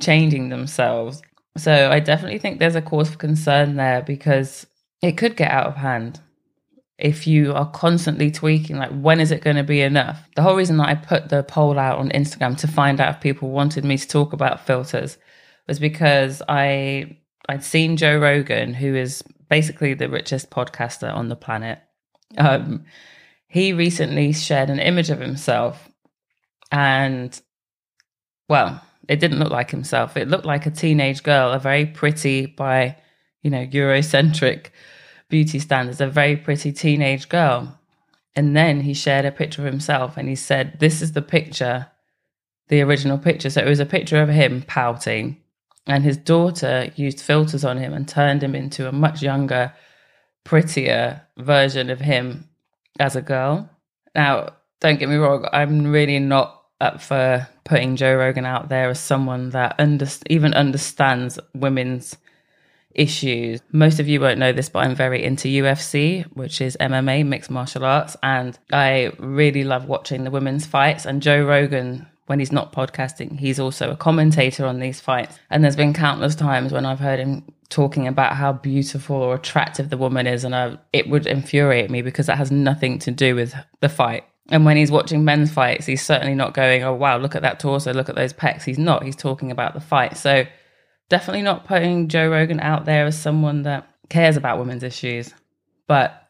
changing 0.00 0.48
themselves. 0.48 1.20
So 1.56 1.90
I 1.90 2.00
definitely 2.00 2.38
think 2.38 2.58
there's 2.58 2.74
a 2.74 2.82
cause 2.82 3.10
for 3.10 3.16
concern 3.16 3.76
there 3.76 4.02
because 4.02 4.66
it 5.02 5.12
could 5.12 5.36
get 5.36 5.50
out 5.50 5.66
of 5.66 5.76
hand 5.76 6.20
if 6.98 7.26
you 7.26 7.52
are 7.52 7.70
constantly 7.70 8.30
tweaking 8.30 8.76
like 8.76 8.90
when 8.90 9.20
is 9.20 9.30
it 9.30 9.42
going 9.42 9.56
to 9.56 9.64
be 9.64 9.80
enough? 9.80 10.28
The 10.36 10.42
whole 10.42 10.56
reason 10.56 10.76
that 10.76 10.88
i 10.88 10.94
put 10.94 11.28
the 11.28 11.42
poll 11.42 11.76
out 11.76 11.98
on 11.98 12.10
instagram 12.10 12.56
to 12.58 12.68
find 12.68 13.00
out 13.00 13.16
if 13.16 13.20
people 13.20 13.50
wanted 13.50 13.84
me 13.84 13.98
to 13.98 14.06
talk 14.06 14.32
about 14.32 14.64
filters 14.64 15.18
was 15.66 15.80
because 15.80 16.40
i 16.48 17.18
i'd 17.48 17.64
seen 17.64 17.96
joe 17.96 18.16
rogan 18.16 18.74
who 18.74 18.94
is 18.94 19.24
basically 19.48 19.94
the 19.94 20.08
richest 20.08 20.50
podcaster 20.50 21.14
on 21.14 21.28
the 21.28 21.36
planet. 21.36 21.78
Um, 22.36 22.84
he 23.46 23.72
recently 23.72 24.32
shared 24.32 24.70
an 24.70 24.80
image 24.80 25.10
of 25.10 25.20
himself 25.20 25.88
and 26.72 27.40
well 28.48 28.82
it 29.08 29.20
didn't 29.20 29.38
look 29.38 29.50
like 29.50 29.70
himself. 29.70 30.16
It 30.16 30.28
looked 30.28 30.46
like 30.46 30.66
a 30.66 30.70
teenage 30.70 31.22
girl 31.22 31.52
a 31.52 31.58
very 31.58 31.86
pretty 31.86 32.46
by 32.46 32.96
you 33.42 33.50
know 33.50 33.66
eurocentric 33.66 34.66
beauty 35.28 35.58
standards 35.58 36.00
a 36.00 36.06
very 36.06 36.36
pretty 36.36 36.72
teenage 36.72 37.28
girl. 37.28 37.78
And 38.36 38.56
then 38.56 38.80
he 38.80 38.94
shared 38.94 39.24
a 39.24 39.30
picture 39.30 39.62
of 39.62 39.66
himself 39.66 40.16
and 40.16 40.28
he 40.28 40.34
said 40.34 40.80
this 40.80 41.00
is 41.02 41.12
the 41.12 41.22
picture 41.22 41.86
the 42.68 42.80
original 42.80 43.18
picture. 43.18 43.50
So 43.50 43.60
it 43.60 43.68
was 43.68 43.80
a 43.80 43.86
picture 43.86 44.22
of 44.22 44.28
him 44.28 44.62
pouting. 44.66 45.40
And 45.86 46.02
his 46.02 46.16
daughter 46.16 46.90
used 46.96 47.20
filters 47.20 47.64
on 47.64 47.76
him 47.76 47.92
and 47.92 48.08
turned 48.08 48.42
him 48.42 48.54
into 48.54 48.88
a 48.88 48.92
much 48.92 49.20
younger 49.22 49.72
prettier 50.44 51.22
version 51.36 51.90
of 51.90 52.00
him 52.00 52.48
as 52.98 53.16
a 53.16 53.22
girl. 53.22 53.68
Now, 54.14 54.54
don't 54.80 54.98
get 54.98 55.08
me 55.08 55.16
wrong, 55.16 55.46
I'm 55.52 55.86
really 55.86 56.18
not 56.18 56.63
up 56.84 57.00
for 57.00 57.48
putting 57.64 57.96
Joe 57.96 58.14
Rogan 58.14 58.44
out 58.44 58.68
there 58.68 58.90
as 58.90 59.00
someone 59.00 59.50
that 59.50 59.74
under- 59.78 60.06
even 60.28 60.54
understands 60.54 61.38
women's 61.54 62.16
issues. 62.94 63.60
Most 63.72 63.98
of 64.00 64.08
you 64.08 64.20
won't 64.20 64.38
know 64.38 64.52
this, 64.52 64.68
but 64.68 64.80
I'm 64.80 64.94
very 64.94 65.24
into 65.24 65.48
UFC, 65.48 66.24
which 66.34 66.60
is 66.60 66.76
MMA, 66.80 67.26
mixed 67.26 67.50
martial 67.50 67.84
arts, 67.84 68.16
and 68.22 68.58
I 68.72 69.12
really 69.18 69.64
love 69.64 69.86
watching 69.86 70.24
the 70.24 70.30
women's 70.30 70.66
fights. 70.66 71.04
And 71.04 71.20
Joe 71.20 71.44
Rogan, 71.44 72.06
when 72.26 72.38
he's 72.38 72.52
not 72.52 72.72
podcasting, 72.72 73.38
he's 73.38 73.58
also 73.58 73.90
a 73.90 73.96
commentator 73.96 74.64
on 74.64 74.78
these 74.78 75.00
fights. 75.00 75.38
And 75.50 75.62
there's 75.62 75.76
been 75.76 75.92
countless 75.92 76.34
times 76.34 76.72
when 76.72 76.86
I've 76.86 77.00
heard 77.00 77.18
him 77.18 77.44
talking 77.68 78.06
about 78.06 78.36
how 78.36 78.52
beautiful 78.52 79.16
or 79.16 79.34
attractive 79.34 79.90
the 79.90 79.98
woman 79.98 80.26
is, 80.26 80.44
and 80.44 80.54
I, 80.54 80.78
it 80.92 81.08
would 81.08 81.26
infuriate 81.26 81.90
me 81.90 82.02
because 82.02 82.26
that 82.26 82.38
has 82.38 82.50
nothing 82.50 82.98
to 83.00 83.10
do 83.10 83.34
with 83.34 83.54
the 83.80 83.88
fight. 83.88 84.24
And 84.50 84.64
when 84.64 84.76
he's 84.76 84.90
watching 84.90 85.24
men's 85.24 85.50
fights, 85.50 85.86
he's 85.86 86.04
certainly 86.04 86.34
not 86.34 86.54
going, 86.54 86.82
"Oh 86.82 86.94
wow, 86.94 87.16
look 87.16 87.34
at 87.34 87.42
that 87.42 87.60
torso, 87.60 87.92
look 87.92 88.08
at 88.08 88.14
those 88.14 88.32
pecs." 88.32 88.64
He's 88.64 88.78
not. 88.78 89.02
He's 89.04 89.16
talking 89.16 89.50
about 89.50 89.74
the 89.74 89.80
fight. 89.80 90.16
So 90.16 90.44
definitely 91.08 91.42
not 91.42 91.64
putting 91.64 92.08
Joe 92.08 92.28
Rogan 92.28 92.60
out 92.60 92.84
there 92.84 93.06
as 93.06 93.20
someone 93.20 93.62
that 93.62 93.88
cares 94.08 94.36
about 94.36 94.58
women's 94.58 94.82
issues. 94.82 95.32
But 95.86 96.24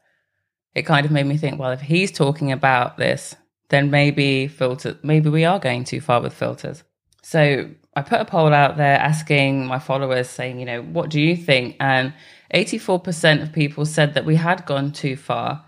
it 0.75 0.83
kind 0.83 1.07
of 1.07 1.13
made 1.13 1.27
me 1.27 1.37
think, 1.37 1.59
well, 1.59 1.71
if 1.71 1.81
he's 1.81 2.11
talking 2.11 2.53
about 2.53 2.99
this, 2.99 3.35
then 3.69 3.91
maybe 3.91 4.49
filter, 4.49 4.99
maybe 5.03 5.31
we 5.31 5.45
are 5.45 5.59
going 5.59 5.85
too 5.85 6.01
far 6.01 6.21
with 6.21 6.35
filters. 6.35 6.83
So 7.23 7.71
I 7.97 8.03
put 8.03 8.21
a 8.21 8.25
poll 8.25 8.53
out 8.53 8.77
there 8.77 8.99
asking 8.99 9.67
my 9.67 9.79
followers, 9.79 10.29
saying, 10.29 10.59
you 10.59 10.67
know, 10.67 10.83
what 10.83 11.11
do 11.11 11.21
you 11.21 11.37
think? 11.37 11.77
And 11.81 12.13
84% 12.53 13.43
of 13.43 13.53
people 13.53 13.87
said 13.87 14.15
that 14.15 14.25
we 14.25 14.37
had 14.37 14.67
gone 14.67 14.93
too 14.93 15.17
far, 15.17 15.65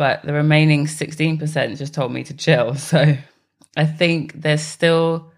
but 0.00 0.22
the 0.22 0.32
remaining 0.32 0.86
16% 0.86 1.76
just 1.76 1.92
told 1.92 2.10
me 2.10 2.24
to 2.24 2.32
chill. 2.34 2.74
So 2.90 3.18
I 3.76 3.84
think 3.84 4.40
there's 4.40 4.62
still 4.62 5.30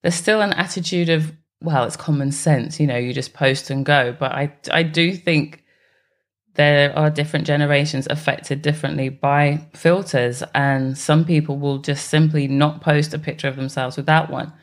there's 0.00 0.14
still 0.14 0.40
an 0.40 0.54
attitude 0.54 1.10
of 1.10 1.30
well, 1.60 1.84
it's 1.84 1.94
common 1.94 2.32
sense, 2.32 2.80
you 2.80 2.86
know, 2.86 2.96
you 2.96 3.12
just 3.12 3.34
post 3.34 3.68
and 3.68 3.84
go. 3.84 4.16
But 4.18 4.32
I 4.32 4.54
I 4.70 4.82
do 4.82 5.14
think 5.14 5.62
there 6.54 6.96
are 6.98 7.10
different 7.10 7.46
generations 7.46 8.06
affected 8.08 8.62
differently 8.62 9.10
by 9.10 9.60
filters, 9.74 10.42
and 10.54 10.96
some 10.96 11.26
people 11.26 11.58
will 11.58 11.76
just 11.76 12.08
simply 12.08 12.48
not 12.48 12.80
post 12.80 13.12
a 13.12 13.18
picture 13.18 13.48
of 13.48 13.56
themselves 13.56 13.98
without 13.98 14.30
one 14.30 14.54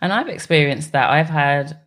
And 0.00 0.10
I've 0.10 0.28
experienced 0.28 0.92
that. 0.92 1.10
I've 1.10 1.28
had, 1.28 1.78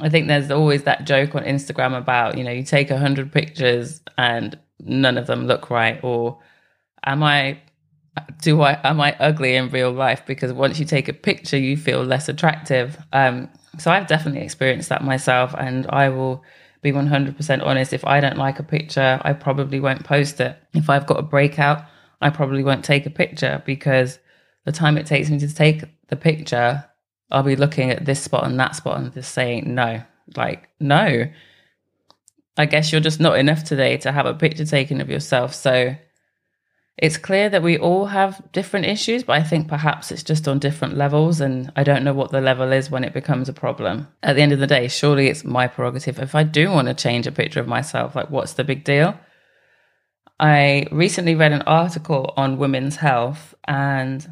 I 0.00 0.08
think 0.08 0.28
there's 0.28 0.52
always 0.52 0.84
that 0.84 1.04
joke 1.04 1.34
on 1.34 1.42
Instagram 1.42 1.98
about, 1.98 2.38
you 2.38 2.44
know, 2.44 2.52
you 2.52 2.62
take 2.62 2.92
a 2.92 2.98
hundred 2.98 3.32
pictures 3.32 4.00
and 4.16 4.56
none 4.82 5.16
of 5.18 5.26
them 5.26 5.46
look 5.46 5.70
right. 5.70 5.98
Or 6.02 6.38
am 7.04 7.22
I, 7.22 7.60
do 8.40 8.60
I, 8.62 8.78
am 8.84 9.00
I 9.00 9.16
ugly 9.18 9.56
in 9.56 9.70
real 9.70 9.90
life? 9.90 10.24
Because 10.26 10.52
once 10.52 10.78
you 10.78 10.84
take 10.84 11.08
a 11.08 11.12
picture, 11.12 11.58
you 11.58 11.76
feel 11.76 12.04
less 12.04 12.28
attractive. 12.28 12.98
Um, 13.12 13.48
so 13.78 13.90
I've 13.90 14.06
definitely 14.06 14.42
experienced 14.42 14.88
that 14.90 15.04
myself. 15.04 15.54
And 15.56 15.86
I 15.88 16.08
will 16.08 16.44
be 16.82 16.92
100% 16.92 17.64
honest. 17.64 17.92
If 17.92 18.04
I 18.04 18.20
don't 18.20 18.36
like 18.36 18.58
a 18.58 18.64
picture, 18.64 19.20
I 19.22 19.32
probably 19.32 19.80
won't 19.80 20.04
post 20.04 20.40
it. 20.40 20.56
If 20.74 20.90
I've 20.90 21.06
got 21.06 21.18
a 21.18 21.22
breakout, 21.22 21.84
I 22.20 22.30
probably 22.30 22.62
won't 22.64 22.84
take 22.84 23.06
a 23.06 23.10
picture 23.10 23.62
because 23.64 24.18
the 24.64 24.72
time 24.72 24.98
it 24.98 25.06
takes 25.06 25.30
me 25.30 25.38
to 25.40 25.52
take 25.52 25.84
the 26.08 26.16
picture, 26.16 26.84
I'll 27.30 27.42
be 27.42 27.56
looking 27.56 27.90
at 27.90 28.04
this 28.04 28.22
spot 28.22 28.44
and 28.44 28.58
that 28.60 28.76
spot 28.76 28.98
and 28.98 29.12
just 29.12 29.32
saying, 29.32 29.74
no, 29.74 30.02
like, 30.36 30.68
no. 30.78 31.26
I 32.56 32.66
guess 32.66 32.92
you're 32.92 33.00
just 33.00 33.20
not 33.20 33.38
enough 33.38 33.64
today 33.64 33.96
to 33.98 34.12
have 34.12 34.26
a 34.26 34.34
picture 34.34 34.64
taken 34.64 35.00
of 35.00 35.08
yourself. 35.08 35.54
So 35.54 35.96
it's 36.98 37.16
clear 37.16 37.48
that 37.48 37.62
we 37.62 37.78
all 37.78 38.06
have 38.06 38.42
different 38.52 38.86
issues, 38.86 39.22
but 39.24 39.40
I 39.40 39.42
think 39.42 39.66
perhaps 39.66 40.12
it's 40.12 40.22
just 40.22 40.46
on 40.46 40.58
different 40.58 40.96
levels. 40.96 41.40
And 41.40 41.72
I 41.74 41.84
don't 41.84 42.04
know 42.04 42.12
what 42.12 42.30
the 42.30 42.40
level 42.40 42.70
is 42.72 42.90
when 42.90 43.04
it 43.04 43.14
becomes 43.14 43.48
a 43.48 43.54
problem. 43.54 44.08
At 44.22 44.36
the 44.36 44.42
end 44.42 44.52
of 44.52 44.58
the 44.58 44.66
day, 44.66 44.88
surely 44.88 45.28
it's 45.28 45.44
my 45.44 45.66
prerogative. 45.66 46.18
If 46.18 46.34
I 46.34 46.42
do 46.42 46.70
want 46.70 46.88
to 46.88 46.94
change 46.94 47.26
a 47.26 47.32
picture 47.32 47.60
of 47.60 47.68
myself, 47.68 48.14
like, 48.14 48.30
what's 48.30 48.52
the 48.52 48.64
big 48.64 48.84
deal? 48.84 49.18
I 50.38 50.86
recently 50.90 51.34
read 51.34 51.52
an 51.52 51.62
article 51.62 52.34
on 52.36 52.58
women's 52.58 52.96
health 52.96 53.54
and 53.64 54.28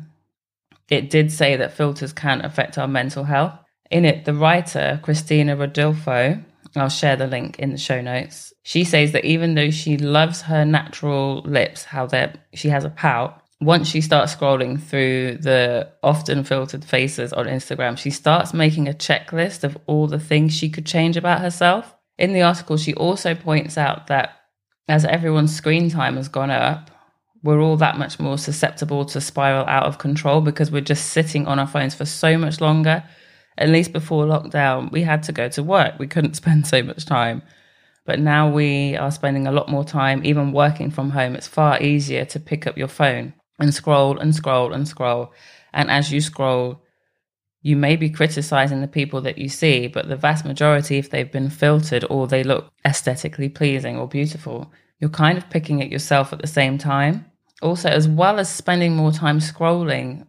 it 0.91 1.09
did 1.09 1.33
say 1.33 1.57
that 1.57 1.73
filters 1.73 2.13
can 2.13 2.45
affect 2.45 2.77
our 2.77 2.89
mental 2.89 3.25
health. 3.25 3.55
In 3.91 4.05
it, 4.05 4.25
the 4.25 4.35
writer, 4.35 5.01
Christina 5.03 5.57
Rodolfo, 5.57 6.43
I'll 6.77 6.89
share 6.89 7.17
the 7.17 7.27
link 7.27 7.59
in 7.59 7.73
the 7.73 7.79
show 7.79 8.01
notes. 8.01 8.53
She 8.63 8.85
says 8.85 9.13
that 9.13 9.25
even 9.25 9.55
though 9.55 9.71
she 9.71 9.97
loves 9.97 10.43
her 10.43 10.65
natural 10.65 11.43
lips, 11.43 11.85
how 11.85 12.07
they're, 12.07 12.35
she 12.55 12.69
has 12.69 12.85
a 12.85 12.91
pout, 12.91 13.43
once 13.61 13.89
she 13.89 14.01
starts 14.01 14.35
scrolling 14.35 14.81
through 14.81 15.37
the 15.39 15.91
often 16.03 16.45
filtered 16.45 16.85
faces 16.85 17.33
on 17.33 17.47
Instagram, 17.47 17.99
she 17.99 18.11
starts 18.11 18.55
making 18.55 18.89
a 18.89 18.93
checklist 18.93 19.65
of 19.65 19.77
all 19.87 20.07
the 20.07 20.19
things 20.19 20.55
she 20.55 20.71
could 20.71 20.87
change 20.87 21.17
about 21.17 21.41
herself. 21.41 21.95
In 22.19 22.33
the 22.33 22.43
article, 22.43 22.77
she 22.77 22.95
also 22.95 23.35
points 23.35 23.77
out 23.77 24.07
that 24.07 24.37
as 24.89 25.05
everyone's 25.05 25.55
screen 25.55 25.91
time 25.91 26.17
has 26.17 26.29
gone 26.29 26.51
up, 26.51 26.91
we're 27.43 27.61
all 27.61 27.77
that 27.79 27.99
much 27.99 28.19
more 28.19 28.37
susceptible 28.37 29.05
to 29.07 29.21
spiral 29.21 29.67
out 29.67 29.85
of 29.85 29.99
control 29.99 30.41
because 30.41 30.71
we're 30.71 30.81
just 30.81 31.09
sitting 31.09 31.47
on 31.47 31.59
our 31.59 31.67
phones 31.67 31.95
for 31.95 32.05
so 32.05 32.37
much 32.37 32.61
longer. 32.61 33.05
At 33.59 33.69
least 33.69 33.93
before 33.93 34.25
lockdown, 34.27 34.91
we 34.91 35.03
had 35.03 35.23
to 35.25 35.33
go 35.33 35.49
to 35.51 35.63
work. 35.63 35.99
We 35.99 36.07
couldn't 36.07 36.35
spend 36.43 36.67
so 36.67 36.83
much 36.83 37.05
time. 37.05 37.43
But 38.07 38.19
now 38.19 38.51
we 38.51 38.97
are 38.97 39.11
spending 39.11 39.47
a 39.47 39.53
lot 39.53 39.69
more 39.69 39.85
time, 39.85 40.25
even 40.25 40.53
working 40.53 40.91
from 40.91 41.11
home. 41.11 41.37
It's 41.37 41.47
far 41.47 41.81
easier 41.83 42.25
to 42.27 42.41
pick 42.41 42.67
up 42.67 42.79
your 42.79 42.89
phone 42.89 43.35
and 43.59 43.75
scroll 43.75 44.19
and 44.19 44.35
scroll 44.35 44.73
and 44.73 44.89
scroll. 44.89 45.33
And 45.73 45.91
as 45.91 46.11
you 46.11 46.21
scroll, 46.21 46.83
you 47.63 47.77
may 47.77 47.97
be 47.97 48.09
criticizing 48.09 48.81
the 48.81 48.89
people 48.89 49.21
that 49.21 49.37
you 49.37 49.49
see, 49.51 49.87
but 49.87 50.09
the 50.09 50.17
vast 50.17 50.47
majority, 50.47 50.97
if 50.97 51.11
they've 51.11 51.31
been 51.31 51.51
filtered 51.51 52.07
or 52.09 52.27
they 52.27 52.43
look 52.43 52.71
aesthetically 52.87 53.51
pleasing 53.51 53.99
or 53.99 54.09
beautiful, 54.09 54.73
you're 54.99 55.11
kind 55.11 55.37
of 55.37 55.51
picking 55.51 55.83
at 55.83 55.91
yourself 55.91 56.33
at 56.33 56.41
the 56.41 56.47
same 56.47 56.79
time 56.79 57.31
also 57.63 57.89
as 57.89 58.09
well 58.09 58.39
as 58.39 58.49
spending 58.49 58.97
more 58.97 59.13
time 59.13 59.39
scrolling 59.39 60.27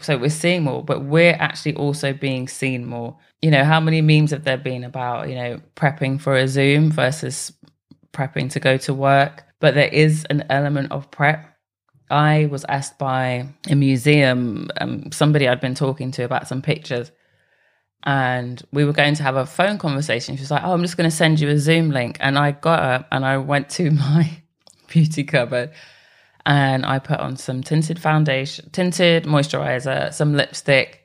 so 0.00 0.16
we're 0.16 0.30
seeing 0.30 0.62
more 0.62 0.82
but 0.82 1.04
we're 1.04 1.36
actually 1.38 1.74
also 1.74 2.12
being 2.12 2.48
seen 2.48 2.86
more. 2.86 3.16
You 3.42 3.50
know 3.50 3.64
how 3.64 3.80
many 3.80 4.00
memes 4.00 4.30
have 4.30 4.44
there 4.44 4.56
been 4.56 4.84
about 4.84 5.28
you 5.28 5.34
know 5.34 5.60
prepping 5.76 6.20
for 6.20 6.34
a 6.34 6.48
zoom 6.48 6.90
versus 6.90 7.52
prepping 8.12 8.50
to 8.52 8.60
go 8.60 8.76
to 8.78 8.94
work? 8.94 9.44
But 9.60 9.74
there 9.74 9.88
is 9.88 10.24
an 10.30 10.44
element 10.50 10.92
of 10.92 11.10
prep. 11.10 11.46
I 12.10 12.46
was 12.46 12.64
asked 12.68 12.98
by 12.98 13.46
a 13.68 13.74
museum 13.74 14.68
um, 14.80 15.10
somebody 15.12 15.48
i'd 15.48 15.60
been 15.60 15.74
talking 15.74 16.10
to 16.12 16.24
about 16.24 16.46
some 16.46 16.60
pictures 16.60 17.10
and 18.04 18.60
we 18.72 18.84
were 18.84 18.92
going 18.92 19.14
to 19.14 19.22
have 19.22 19.36
a 19.36 19.46
phone 19.46 19.78
conversation. 19.78 20.36
She 20.36 20.42
was 20.42 20.50
like 20.50 20.64
oh 20.64 20.72
i'm 20.72 20.82
just 20.82 20.96
going 20.96 21.08
to 21.08 21.16
send 21.16 21.40
you 21.40 21.48
a 21.48 21.58
zoom 21.58 21.90
link. 21.90 22.16
And 22.20 22.38
i 22.38 22.52
got 22.52 22.80
up 22.80 23.08
and 23.12 23.24
i 23.24 23.36
went 23.38 23.68
to 23.70 23.90
my 24.06 24.30
beauty 24.88 25.24
cupboard 25.24 25.70
and 26.46 26.84
I 26.84 26.98
put 26.98 27.20
on 27.20 27.36
some 27.36 27.62
tinted 27.62 27.98
foundation, 27.98 28.70
tinted 28.70 29.24
moisturizer, 29.24 30.12
some 30.12 30.34
lipstick, 30.34 31.02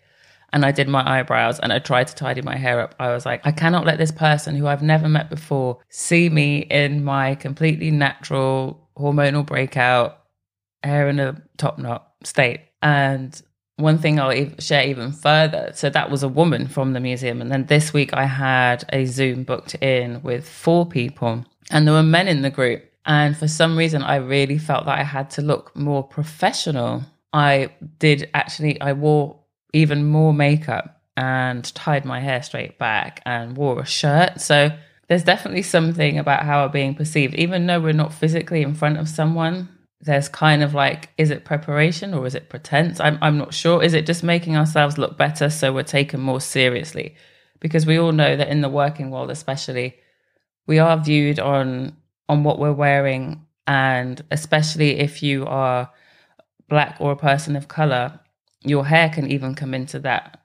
and 0.54 0.66
I 0.66 0.72
did 0.72 0.88
my 0.88 1.20
eyebrows 1.20 1.60
and 1.60 1.74
I 1.74 1.80
tried 1.80 2.08
to 2.08 2.16
tidy 2.16 2.42
my 2.42 2.56
hair 2.56 2.82
up. 2.82 2.96
I 3.00 3.12
was 3.12 3.26
like, 3.26 3.42
I 3.46 3.52
cannot 3.52 3.86
let 3.86 3.98
this 3.98 4.12
person 4.12 4.56
who 4.56 4.68
I've 4.68 4.82
never 4.82 5.10
met 5.10 5.30
before 5.30 5.80
see 5.90 6.30
me 6.30 6.60
in 6.60 7.04
my 7.04 7.36
completely 7.36 7.92
natural 7.92 8.88
hormonal 8.98 9.46
breakout, 9.46 10.20
hair 10.84 11.10
in 11.10 11.20
a 11.20 11.42
top 11.58 11.78
knot 11.78 12.12
state. 12.24 12.62
And 12.82 13.40
one 13.76 13.98
thing 14.00 14.20
I'll 14.20 14.34
share 14.60 14.88
even 14.88 15.12
further. 15.12 15.72
So 15.76 15.90
that 15.90 16.10
was 16.10 16.24
a 16.24 16.30
woman 16.30 16.68
from 16.68 16.94
the 16.94 17.00
museum. 17.00 17.42
And 17.42 17.52
then 17.52 17.66
this 17.66 17.94
week 17.94 18.14
I 18.14 18.26
had 18.26 18.86
a 18.92 19.06
Zoom 19.06 19.44
booked 19.44 19.76
in 19.76 20.24
with 20.24 20.48
four 20.48 20.86
people 20.86 21.46
and 21.70 21.86
there 21.86 21.94
were 21.94 22.04
men 22.04 22.28
in 22.28 22.42
the 22.42 22.50
group. 22.50 22.87
And 23.08 23.38
for 23.38 23.48
some 23.48 23.78
reason, 23.78 24.04
I 24.04 24.18
really 24.18 24.58
felt 24.58 24.86
that 24.86 25.00
I 25.00 25.04
had 25.04 25.30
to 25.32 25.42
look 25.42 25.74
more 25.76 26.04
professional. 26.04 27.04
I 27.32 27.70
did 28.00 28.30
actually, 28.34 28.80
I 28.82 28.94
wore 28.94 29.40
even 29.74 30.06
more 30.06 30.34
makeup 30.34 31.02
and 31.16 31.64
tied 31.74 32.04
my 32.04 32.20
hair 32.20 32.44
straight 32.44 32.78
back 32.78 33.22
and 33.26 33.56
wore 33.56 33.80
a 33.80 33.86
shirt. 33.86 34.42
So 34.42 34.72
there's 35.08 35.24
definitely 35.24 35.62
something 35.62 36.20
about 36.20 36.44
how 36.44 36.66
we're 36.66 36.72
being 36.72 36.96
perceived, 36.96 37.34
even 37.36 37.66
though 37.66 37.80
we're 37.80 37.94
not 37.94 38.14
physically 38.14 38.62
in 38.62 38.76
front 38.76 38.98
of 38.98 39.08
someone. 39.08 39.70
There's 40.02 40.28
kind 40.28 40.62
of 40.62 40.74
like, 40.74 41.10
is 41.18 41.32
it 41.32 41.46
preparation 41.46 42.14
or 42.14 42.28
is 42.28 42.36
it 42.36 42.50
pretense? 42.50 43.00
I'm, 43.00 43.18
I'm 43.22 43.38
not 43.38 43.54
sure. 43.54 43.82
Is 43.82 43.94
it 43.94 44.06
just 44.06 44.22
making 44.22 44.58
ourselves 44.58 44.98
look 44.98 45.18
better 45.18 45.50
so 45.50 45.74
we're 45.74 45.84
taken 45.84 46.20
more 46.20 46.42
seriously? 46.42 47.16
Because 47.62 47.86
we 47.86 47.98
all 47.98 48.12
know 48.12 48.36
that 48.36 48.50
in 48.50 48.62
the 48.62 48.70
working 48.70 49.12
world, 49.12 49.32
especially, 49.32 49.96
we 50.68 50.78
are 50.78 51.02
viewed 51.02 51.40
on 51.40 51.96
on 52.30 52.44
what 52.44 52.60
we're 52.60 52.74
wearing. 52.74 53.46
And 53.66 54.24
especially 54.32 55.00
if 55.00 55.22
you 55.22 55.46
are 55.46 55.92
black 56.70 56.98
or 57.00 57.12
a 57.12 57.18
person 57.18 57.56
of 57.56 57.68
color, 57.68 58.20
your 58.62 58.86
hair 58.86 59.10
can 59.10 59.30
even 59.32 59.56
come 59.56 59.74
into 59.74 60.00
that. 60.00 60.42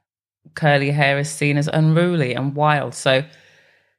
Curly 0.54 0.90
hair 0.90 1.18
is 1.18 1.30
seen 1.30 1.56
as 1.56 1.68
unruly 1.68 2.34
and 2.34 2.54
wild. 2.54 2.94
So 2.94 3.24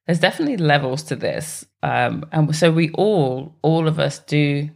there's 0.05 0.19
definitely 0.19 0.57
levels 0.57 1.03
to 1.03 1.15
this. 1.15 1.65
Um, 1.81 2.25
and 2.31 2.55
so 2.55 2.71
we 2.71 2.89
all, 2.91 3.57
all 3.61 3.87
of 3.87 3.99
us 3.99 4.19
do 4.19 4.69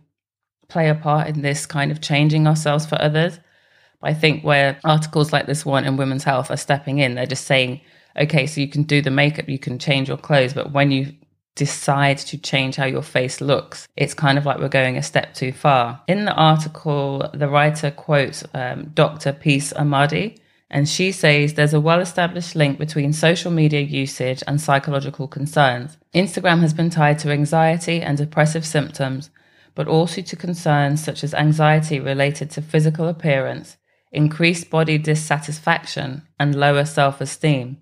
play 0.69 0.89
a 0.89 0.95
part 0.95 1.27
in 1.27 1.41
this 1.41 1.65
kind 1.65 1.91
of 1.91 2.01
changing 2.01 2.47
ourselves 2.47 2.85
for 2.85 3.01
others. 3.01 3.39
But 4.01 4.11
I 4.11 4.13
think 4.13 4.43
where 4.43 4.79
articles 4.83 5.33
like 5.33 5.45
this 5.45 5.65
one 5.65 5.85
in 5.85 5.97
Women's 5.97 6.23
Health 6.23 6.51
are 6.51 6.57
stepping 6.57 6.99
in, 6.99 7.15
they're 7.15 7.25
just 7.25 7.45
saying, 7.45 7.81
okay, 8.17 8.47
so 8.47 8.61
you 8.61 8.67
can 8.67 8.83
do 8.83 9.01
the 9.01 9.11
makeup, 9.11 9.49
you 9.49 9.59
can 9.59 9.79
change 9.79 10.07
your 10.07 10.17
clothes, 10.17 10.53
but 10.53 10.71
when 10.71 10.91
you 10.91 11.13
decide 11.57 12.19
to 12.19 12.37
change 12.37 12.77
how 12.77 12.85
your 12.85 13.01
face 13.01 13.41
looks, 13.41 13.87
it's 13.97 14.13
kind 14.13 14.37
of 14.37 14.45
like 14.45 14.59
we're 14.59 14.69
going 14.69 14.95
a 14.95 15.03
step 15.03 15.33
too 15.33 15.51
far. 15.51 16.01
In 16.07 16.25
the 16.25 16.33
article, 16.33 17.29
the 17.33 17.49
writer 17.49 17.91
quotes 17.91 18.45
um, 18.53 18.91
Dr. 18.93 19.33
Peace 19.33 19.73
Amadi, 19.73 20.37
and 20.69 20.87
she 20.87 21.11
says 21.11 21.53
there's 21.53 21.73
a 21.73 21.81
well 21.81 21.99
established 21.99 22.55
link 22.55 22.77
between 22.77 23.11
social 23.11 23.51
media 23.51 23.81
usage 23.81 24.43
and 24.47 24.61
psychological 24.61 25.27
concerns. 25.27 25.97
Instagram 26.13 26.61
has 26.61 26.73
been 26.73 26.89
tied 26.89 27.19
to 27.19 27.31
anxiety 27.31 28.01
and 28.01 28.17
depressive 28.17 28.65
symptoms, 28.65 29.29
but 29.75 29.87
also 29.87 30.21
to 30.21 30.35
concerns 30.35 31.03
such 31.03 31.23
as 31.23 31.33
anxiety 31.33 31.99
related 31.99 32.51
to 32.51 32.61
physical 32.61 33.07
appearance, 33.07 33.77
increased 34.11 34.69
body 34.69 34.97
dissatisfaction, 34.97 36.21
and 36.39 36.53
lower 36.55 36.85
self 36.85 37.19
esteem. 37.21 37.77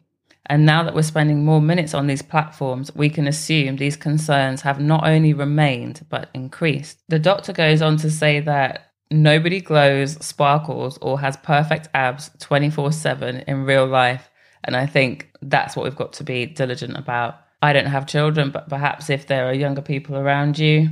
And 0.47 0.65
now 0.65 0.83
that 0.83 0.93
we're 0.93 1.01
spending 1.01 1.43
more 1.43 1.61
minutes 1.61 1.93
on 1.93 2.07
these 2.07 2.21
platforms, 2.21 2.91
we 2.95 3.09
can 3.09 3.27
assume 3.27 3.77
these 3.77 3.95
concerns 3.97 4.61
have 4.61 4.79
not 4.79 5.07
only 5.07 5.33
remained, 5.33 6.05
but 6.09 6.29
increased. 6.33 6.99
The 7.09 7.19
doctor 7.19 7.51
goes 7.51 7.81
on 7.81 7.97
to 7.97 8.11
say 8.11 8.39
that 8.41 8.91
nobody 9.09 9.61
glows, 9.61 10.23
sparkles, 10.23 10.97
or 11.01 11.19
has 11.19 11.37
perfect 11.37 11.89
abs 11.93 12.29
24 12.39 12.91
7 12.91 13.43
in 13.47 13.63
real 13.63 13.87
life. 13.87 14.29
And 14.63 14.75
I 14.75 14.85
think 14.85 15.31
that's 15.41 15.75
what 15.75 15.83
we've 15.83 15.95
got 15.95 16.13
to 16.13 16.23
be 16.23 16.45
diligent 16.45 16.97
about. 16.97 17.39
I 17.61 17.73
don't 17.73 17.85
have 17.85 18.05
children, 18.07 18.51
but 18.51 18.69
perhaps 18.69 19.09
if 19.09 19.27
there 19.27 19.47
are 19.47 19.53
younger 19.53 19.81
people 19.81 20.15
around 20.15 20.59
you 20.59 20.89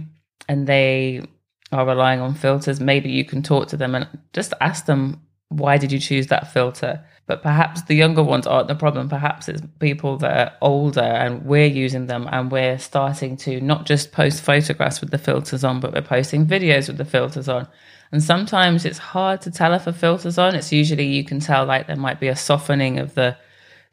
and 0.48 0.66
they 0.66 1.24
are 1.72 1.86
relying 1.86 2.20
on 2.20 2.34
filters, 2.36 2.80
maybe 2.80 3.10
you 3.10 3.26
can 3.26 3.44
talk 3.44 3.68
to 3.70 3.78
them 3.78 3.96
and 3.96 4.08
just 4.34 4.54
ask 4.62 4.86
them 4.86 5.22
why 5.50 5.78
did 5.78 5.92
you 5.92 6.00
choose 6.00 6.28
that 6.28 6.52
filter? 6.52 7.04
But 7.26 7.42
perhaps 7.42 7.84
the 7.84 7.96
younger 7.96 8.24
ones 8.24 8.48
aren't 8.48 8.68
the 8.68 8.76
problem. 8.76 9.08
Perhaps 9.08 9.48
it's 9.48 9.62
people 9.80 10.18
that 10.18 10.38
are 10.38 10.58
older 10.62 11.02
and 11.02 11.46
we're 11.46 11.68
using 11.68 12.08
them 12.08 12.28
and 12.32 12.52
we're 12.52 12.78
starting 12.80 13.38
to 13.38 13.62
not 13.62 13.86
just 13.86 14.12
post 14.12 14.44
photographs 14.44 15.00
with 15.00 15.12
the 15.12 15.18
filters 15.18 15.64
on, 15.64 15.80
but 15.80 15.94
we're 15.94 16.02
posting 16.02 16.46
videos 16.46 16.88
with 16.88 16.98
the 16.98 17.06
filters 17.06 17.48
on. 17.48 17.68
And 18.12 18.22
sometimes 18.22 18.84
it's 18.84 18.98
hard 18.98 19.42
to 19.42 19.52
tell 19.52 19.74
if 19.74 19.88
a 19.88 19.94
filter's 19.94 20.38
on. 20.38 20.56
It's 20.56 20.72
usually 20.72 21.06
you 21.06 21.24
can 21.24 21.40
tell 21.40 21.66
like 21.66 21.88
there 21.88 21.96
might 21.96 22.20
be 22.20 22.28
a 22.28 22.36
softening 22.36 23.00
of 23.00 23.14
the 23.16 23.38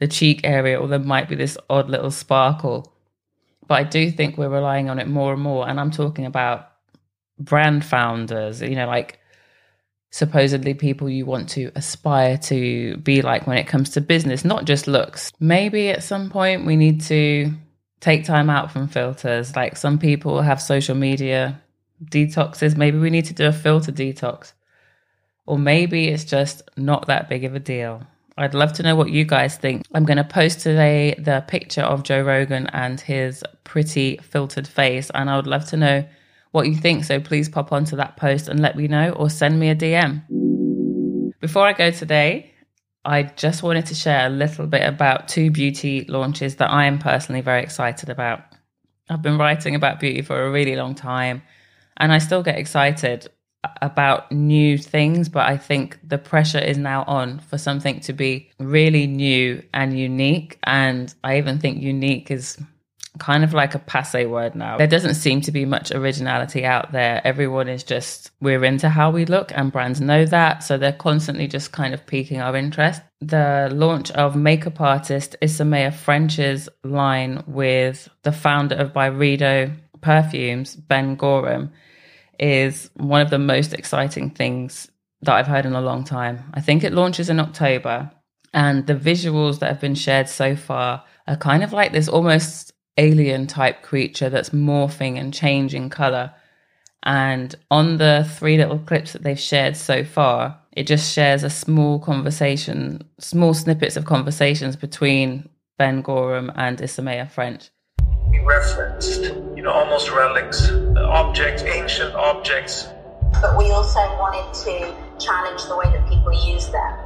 the 0.00 0.09
cheek 0.09 0.40
area 0.45 0.80
or 0.80 0.88
there 0.88 0.99
might 0.99 1.28
be 1.28 1.37
this 1.37 1.57
odd 1.69 1.88
little 1.88 2.11
sparkle. 2.11 2.92
But 3.69 3.75
I 3.75 3.85
do 3.85 4.11
think 4.11 4.37
we're 4.37 4.49
relying 4.49 4.90
on 4.90 4.99
it 4.99 5.07
more 5.07 5.33
and 5.33 5.42
more. 5.42 5.69
And 5.69 5.78
I'm 5.78 5.90
talking 5.90 6.25
about 6.26 6.71
brand 7.38 7.85
founders, 7.85 8.61
you 8.61 8.75
know, 8.75 8.87
like 8.87 9.20
supposedly 10.11 10.75
people 10.75 11.09
you 11.09 11.25
want 11.25 11.49
to 11.50 11.71
aspire 11.75 12.37
to 12.37 12.97
be 12.99 13.23
like 13.23 13.47
when 13.47 13.59
it 13.59 13.67
comes 13.67 13.90
to 13.90 14.00
business, 14.00 14.45
not 14.45 14.64
just 14.64 14.87
looks. 14.87 15.31
Maybe 15.38 15.88
at 15.88 16.02
some 16.02 16.31
point 16.31 16.67
we 16.67 16.76
need 16.76 17.00
to 17.02 17.52
take 18.00 18.25
time 18.25 18.50
out 18.50 18.73
from 18.73 18.88
filters. 18.88 19.55
Like 19.55 19.76
some 19.76 19.99
people 19.99 20.43
have 20.43 20.61
social 20.61 20.97
media 20.97 21.61
detoxes. 22.05 22.76
Maybe 22.76 22.99
we 22.99 23.11
need 23.11 23.26
to 23.26 23.35
do 23.35 23.47
a 23.47 23.52
filter 23.52 23.93
detox. 23.93 24.52
Or 25.47 25.59
maybe 25.59 26.09
it's 26.09 26.25
just 26.25 26.62
not 26.76 27.07
that 27.07 27.29
big 27.29 27.45
of 27.45 27.55
a 27.55 27.61
deal. 27.61 28.02
I'd 28.37 28.55
love 28.55 28.73
to 28.75 28.83
know 28.83 28.97
what 28.97 29.11
you 29.11 29.25
guys 29.25 29.57
think. 29.57 29.85
I'm 29.93 30.05
going 30.05 30.17
to 30.17 30.25
post 30.25 30.61
today 30.61 31.14
the 31.19 31.45
picture 31.47 31.83
of 31.83 32.05
Joe 32.05 32.23
Rogan 32.23 32.69
and 32.69 33.00
his 33.00 33.45
pretty 33.64 34.19
filtered 34.23 34.67
face. 34.67 35.11
And 35.14 35.29
I 35.29 35.37
would 35.37 35.47
love 35.47 35.67
to 35.67 35.76
know 35.76 36.05
what 36.52 36.66
you 36.66 36.75
think. 36.75 37.04
So 37.04 37.21
please 37.21 37.49
pop 37.49 37.73
onto 37.73 37.97
that 37.97 38.16
post 38.16 38.49
and 38.49 38.61
let 38.61 38.76
me 38.76 38.88
know 38.88 39.11
or 39.11 39.30
send 39.30 39.59
me 39.59 39.71
a 39.71 39.76
DM. 39.76 40.23
Before 41.40 41.66
I 41.66 41.73
go 41.73 41.90
today, 41.90 42.52
I 43.04 43.23
just 43.23 43.62
wanted 43.62 43.87
to 43.87 43.95
share 43.95 44.26
a 44.26 44.30
little 44.30 44.66
bit 44.66 44.87
about 44.87 45.28
two 45.28 45.50
beauty 45.50 46.04
launches 46.09 46.57
that 46.57 46.71
I 46.71 46.85
am 46.85 46.99
personally 46.99 47.40
very 47.40 47.62
excited 47.62 48.11
about. 48.11 48.42
I've 49.09 49.23
been 49.23 49.38
writing 49.38 49.75
about 49.75 50.00
beauty 50.00 50.23
for 50.23 50.42
a 50.42 50.50
really 50.50 50.76
long 50.76 50.95
time 50.95 51.42
and 51.97 52.12
I 52.12 52.19
still 52.19 52.42
get 52.42 52.59
excited 52.59 53.28
about 53.83 54.30
new 54.33 54.78
things, 54.78 55.28
but 55.28 55.47
I 55.47 55.57
think 55.57 55.99
the 56.07 56.19
pressure 56.19 56.59
is 56.59 56.78
now 56.78 57.04
on 57.07 57.40
for 57.40 57.59
something 57.59 58.00
to 58.00 58.12
be 58.12 58.50
really 58.59 59.07
new 59.07 59.62
and 59.75 59.99
unique. 59.99 60.59
And 60.64 61.14
I 61.25 61.38
even 61.38 61.59
think 61.59 61.83
unique 61.83 62.30
is 62.30 62.59
kind 63.21 63.45
of 63.45 63.55
like 63.55 63.77
a 63.77 63.79
passe 63.79 64.27
word 64.27 64.57
now. 64.57 64.79
There 64.79 64.89
doesn't 64.89 65.15
seem 65.15 65.43
to 65.43 65.53
be 65.53 65.65
much 65.65 65.93
originality 65.93 66.65
out 66.65 66.91
there. 66.91 67.21
Everyone 67.25 67.69
is 67.69 67.85
just, 67.85 68.33
we're 68.41 68.65
into 68.65 68.89
how 68.89 69.11
we 69.11 69.27
look, 69.27 69.53
and 69.55 69.71
brands 69.71 70.00
know 70.00 70.25
that. 70.25 70.65
So 70.65 70.77
they're 70.77 70.93
constantly 70.93 71.47
just 71.47 71.71
kind 71.71 71.95
of 71.95 72.05
piquing 72.07 72.41
our 72.41 72.57
interest. 72.57 73.03
The 73.21 73.69
launch 73.73 74.11
of 74.12 74.35
makeup 74.35 74.81
artist 74.81 75.37
Isamaya 75.41 75.95
French's 75.95 76.69
line 76.83 77.45
with 77.47 78.09
the 78.23 78.33
founder 78.33 78.75
of 78.75 78.93
Byredo 78.93 79.77
Perfumes, 80.00 80.75
Ben 80.75 81.15
Gorham, 81.15 81.71
is 82.39 82.91
one 82.95 83.21
of 83.21 83.31
the 83.31 83.39
most 83.39 83.75
exciting 83.75 84.31
things 84.31 84.91
that 85.23 85.35
I've 85.35 85.47
heard 85.47 85.67
in 85.67 85.75
a 85.75 85.83
long 85.83 86.05
time. 86.05 86.50
I 86.55 86.62
think 86.62 86.83
it 86.83 86.95
launches 86.95 87.29
in 87.29 87.39
October, 87.39 88.11
and 88.55 88.87
the 88.87 88.95
visuals 88.95 89.59
that 89.59 89.69
have 89.69 89.81
been 89.81 89.95
shared 89.95 90.29
so 90.29 90.57
far 90.57 91.05
are 91.29 91.37
kind 91.37 91.62
of 91.62 91.75
like 91.75 91.93
this 91.93 92.09
almost 92.09 92.73
alien 92.97 93.47
type 93.47 93.83
creature 93.83 94.29
that's 94.29 94.51
morphing 94.51 95.19
and 95.19 95.33
changing 95.33 95.91
color. 95.91 96.33
And 97.03 97.55
on 97.71 97.97
the 97.97 98.29
three 98.37 98.59
little 98.59 98.79
clips 98.79 99.13
that 99.13 99.23
they've 99.23 99.39
shared 99.39 99.77
so 99.77 100.05
far, 100.05 100.59
it 100.73 100.87
just 100.87 101.13
shares 101.13 101.43
a 101.43 101.51
small 101.51 101.99
conversation, 101.99 103.03
small 103.19 103.55
snippets 103.55 103.97
of 103.97 104.05
conversations 104.05 104.77
between 104.77 105.49
Ben 105.79 106.03
Gorham 106.03 106.53
and 106.55 106.79
Isamaya 106.79 107.31
French. 107.31 107.71
We 108.31 108.39
referenced, 108.41 109.23
you 109.57 109.63
know, 109.63 109.73
almost 109.73 110.11
relics, 110.11 110.71
objects, 110.97 111.63
ancient 111.63 112.15
objects. 112.15 112.87
But 113.41 113.57
we 113.57 113.71
also 113.71 114.01
wanted 114.21 114.53
to 114.65 115.25
challenge 115.25 115.65
the 115.65 115.77
way 115.77 115.87
that 115.87 116.09
people 116.09 116.33
use 116.53 116.69
them. 116.69 116.99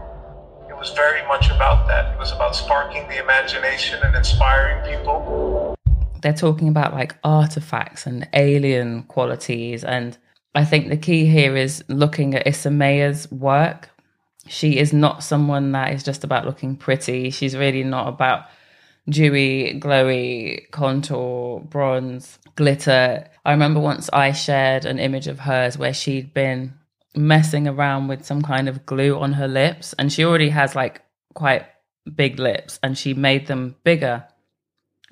It 0.69 0.76
was 0.76 0.91
very 0.91 1.26
much 1.29 1.50
about 1.50 1.87
that. 1.87 2.14
It 2.14 2.19
was 2.19 2.33
about 2.33 2.57
sparking 2.57 3.09
the 3.09 3.23
imagination 3.23 4.03
and 4.03 4.14
inspiring 4.17 4.85
people 4.85 5.23
they're 6.25 6.33
talking 6.33 6.69
about 6.69 6.95
like 6.95 7.16
artifacts 7.22 8.07
and 8.07 8.27
alien 8.33 9.03
qualities. 9.03 9.85
And 9.85 10.16
I 10.55 10.64
think 10.64 10.88
the 10.88 10.96
key 10.96 11.27
here 11.27 11.55
is 11.55 11.85
looking 11.88 12.35
at 12.35 12.46
Isamaya's 12.46 13.31
work. 13.31 13.90
She 14.48 14.79
is 14.79 14.94
not 14.94 15.22
someone 15.22 15.72
that 15.72 15.92
is 15.92 16.03
just 16.03 16.25
about 16.25 16.46
looking 16.46 16.77
pretty. 16.77 17.29
She's 17.29 17.55
really 17.55 17.85
not 17.85 18.09
about 18.09 18.46
dewy, 19.07 19.79
glowy 19.79 20.70
contour, 20.70 21.61
bronze, 21.61 22.38
glitter. 22.57 23.29
I 23.44 23.51
remember 23.51 23.81
once 23.81 24.09
I 24.11 24.33
shared 24.33 24.87
an 24.87 24.98
image 24.98 25.27
of 25.27 25.40
hers 25.40 25.77
where 25.77 25.92
she'd 25.92 26.33
been 26.33 26.72
messing 27.14 27.68
around 27.68 28.09
with 28.09 28.25
some 28.25 28.40
kind 28.40 28.66
of 28.66 28.87
glue 28.87 29.18
on 29.18 29.35
her 29.35 29.46
lips, 29.46 29.94
and 29.98 30.11
she 30.11 30.25
already 30.25 30.48
has 30.48 30.75
like 30.75 31.03
quite 31.35 31.66
big 32.16 32.38
lips, 32.38 32.81
and 32.83 32.96
she 32.96 33.12
made 33.12 33.46
them 33.46 33.77
bigger 33.85 34.25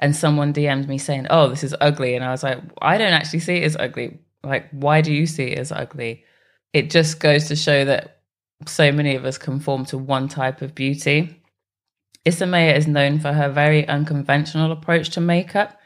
and 0.03 0.15
someone 0.15 0.53
DM'd 0.53 0.88
me 0.88 0.99
saying, 0.99 1.29
"Oh, 1.31 1.49
this 1.49 1.62
is 1.62 1.75
ugly," 1.81 2.15
and 2.17 2.25
I 2.25 2.33
was 2.33 2.43
like, 2.43 2.59
"I 2.83 2.99
don't 2.99 3.15
actually 3.15 3.38
see 3.38 3.59
it 3.59 3.65
as 3.65 3.77
ugly. 3.77 4.19
Like, 4.43 4.69
why 4.73 5.01
do 5.01 5.12
you 5.12 5.27
see 5.27 5.45
it 5.45 5.59
as 5.59 5.71
ugly?" 5.73 6.25
It 6.73 6.91
just 6.91 7.21
goes 7.21 7.47
to 7.49 7.57
show 7.57 7.85
that 7.85 8.19
so 8.67 8.91
many 8.93 9.15
of 9.15 9.25
us 9.25 9.38
conform 9.38 9.85
to 9.87 9.99
one 9.99 10.29
type 10.29 10.61
of 10.61 10.75
beauty. 10.75 11.41
Isamaya 12.27 12.77
is 12.77 12.87
known 12.87 13.21
for 13.21 13.33
her 13.33 13.49
very 13.49 13.87
unconventional 13.87 14.73
approach 14.73 15.11
to 15.11 15.21
makeup. 15.21 15.79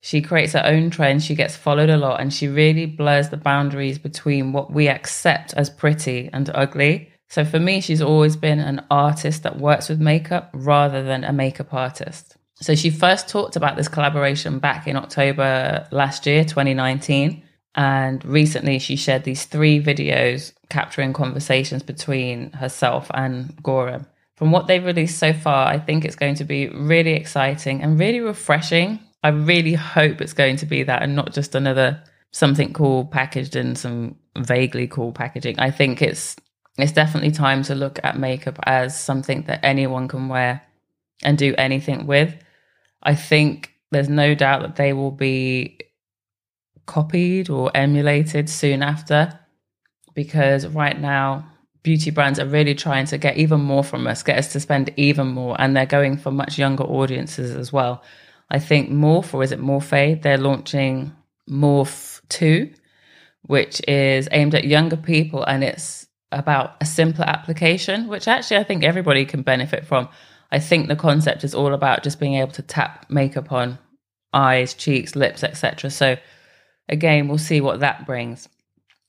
She 0.00 0.20
creates 0.20 0.52
her 0.52 0.64
own 0.64 0.90
trends, 0.90 1.24
she 1.24 1.34
gets 1.34 1.56
followed 1.56 1.90
a 1.90 1.96
lot, 1.96 2.20
and 2.20 2.32
she 2.32 2.48
really 2.48 2.86
blurs 2.86 3.30
the 3.30 3.36
boundaries 3.36 3.98
between 3.98 4.52
what 4.52 4.72
we 4.72 4.88
accept 4.88 5.54
as 5.54 5.70
pretty 5.70 6.28
and 6.32 6.50
ugly. 6.54 7.10
So 7.28 7.44
for 7.44 7.60
me, 7.60 7.80
she's 7.80 8.02
always 8.02 8.36
been 8.36 8.60
an 8.60 8.84
artist 8.90 9.44
that 9.44 9.58
works 9.58 9.88
with 9.88 10.00
makeup 10.00 10.50
rather 10.52 11.02
than 11.02 11.24
a 11.24 11.32
makeup 11.32 11.72
artist. 11.72 12.36
So 12.64 12.74
she 12.74 12.88
first 12.88 13.28
talked 13.28 13.56
about 13.56 13.76
this 13.76 13.88
collaboration 13.88 14.58
back 14.58 14.86
in 14.86 14.96
October 14.96 15.86
last 15.90 16.24
year, 16.24 16.44
2019. 16.44 17.42
And 17.74 18.24
recently 18.24 18.78
she 18.78 18.96
shared 18.96 19.24
these 19.24 19.44
three 19.44 19.82
videos 19.82 20.54
capturing 20.70 21.12
conversations 21.12 21.82
between 21.82 22.52
herself 22.52 23.10
and 23.12 23.54
Gorham. 23.62 24.06
From 24.36 24.50
what 24.50 24.66
they've 24.66 24.82
released 24.82 25.18
so 25.18 25.34
far, 25.34 25.68
I 25.68 25.78
think 25.78 26.06
it's 26.06 26.16
going 26.16 26.36
to 26.36 26.44
be 26.44 26.68
really 26.68 27.12
exciting 27.12 27.82
and 27.82 28.00
really 28.00 28.20
refreshing. 28.20 28.98
I 29.22 29.28
really 29.28 29.74
hope 29.74 30.22
it's 30.22 30.32
going 30.32 30.56
to 30.56 30.66
be 30.66 30.84
that 30.84 31.02
and 31.02 31.14
not 31.14 31.34
just 31.34 31.54
another 31.54 32.02
something 32.30 32.72
cool 32.72 33.04
packaged 33.04 33.56
in 33.56 33.76
some 33.76 34.16
vaguely 34.38 34.86
cool 34.86 35.12
packaging. 35.12 35.58
I 35.58 35.70
think 35.70 36.00
it's 36.00 36.34
it's 36.78 36.92
definitely 36.92 37.32
time 37.32 37.62
to 37.64 37.74
look 37.74 38.00
at 38.02 38.18
makeup 38.18 38.58
as 38.62 38.98
something 38.98 39.42
that 39.42 39.60
anyone 39.62 40.08
can 40.08 40.30
wear 40.30 40.62
and 41.22 41.36
do 41.36 41.54
anything 41.58 42.06
with. 42.06 42.34
I 43.04 43.14
think 43.14 43.74
there's 43.90 44.08
no 44.08 44.34
doubt 44.34 44.62
that 44.62 44.76
they 44.76 44.92
will 44.92 45.10
be 45.10 45.78
copied 46.86 47.48
or 47.48 47.70
emulated 47.74 48.48
soon 48.48 48.82
after 48.82 49.38
because 50.14 50.66
right 50.66 50.98
now 50.98 51.46
beauty 51.82 52.10
brands 52.10 52.40
are 52.40 52.46
really 52.46 52.74
trying 52.74 53.06
to 53.06 53.18
get 53.18 53.36
even 53.36 53.60
more 53.60 53.84
from 53.84 54.06
us, 54.06 54.22
get 54.22 54.38
us 54.38 54.52
to 54.52 54.60
spend 54.60 54.90
even 54.96 55.28
more, 55.28 55.54
and 55.60 55.76
they're 55.76 55.86
going 55.86 56.16
for 56.16 56.30
much 56.30 56.58
younger 56.58 56.84
audiences 56.84 57.54
as 57.54 57.72
well. 57.72 58.02
I 58.50 58.58
think 58.58 58.90
Morph, 58.90 59.34
or 59.34 59.42
is 59.42 59.52
it 59.52 59.60
Morphe? 59.60 60.20
They're 60.22 60.38
launching 60.38 61.12
Morph 61.48 62.20
2, 62.30 62.72
which 63.42 63.82
is 63.86 64.28
aimed 64.32 64.54
at 64.54 64.64
younger 64.64 64.96
people 64.96 65.44
and 65.44 65.62
it's 65.62 66.06
about 66.32 66.76
a 66.80 66.86
simpler 66.86 67.26
application, 67.26 68.08
which 68.08 68.26
actually 68.26 68.56
I 68.56 68.64
think 68.64 68.82
everybody 68.82 69.24
can 69.24 69.42
benefit 69.42 69.86
from. 69.86 70.08
I 70.52 70.58
think 70.58 70.88
the 70.88 70.96
concept 70.96 71.44
is 71.44 71.54
all 71.54 71.74
about 71.74 72.02
just 72.02 72.20
being 72.20 72.34
able 72.34 72.52
to 72.52 72.62
tap 72.62 73.06
makeup 73.10 73.52
on 73.52 73.78
eyes, 74.32 74.74
cheeks, 74.74 75.16
lips, 75.16 75.42
etc. 75.42 75.90
So 75.90 76.16
again, 76.88 77.28
we'll 77.28 77.38
see 77.38 77.60
what 77.60 77.80
that 77.80 78.06
brings. 78.06 78.48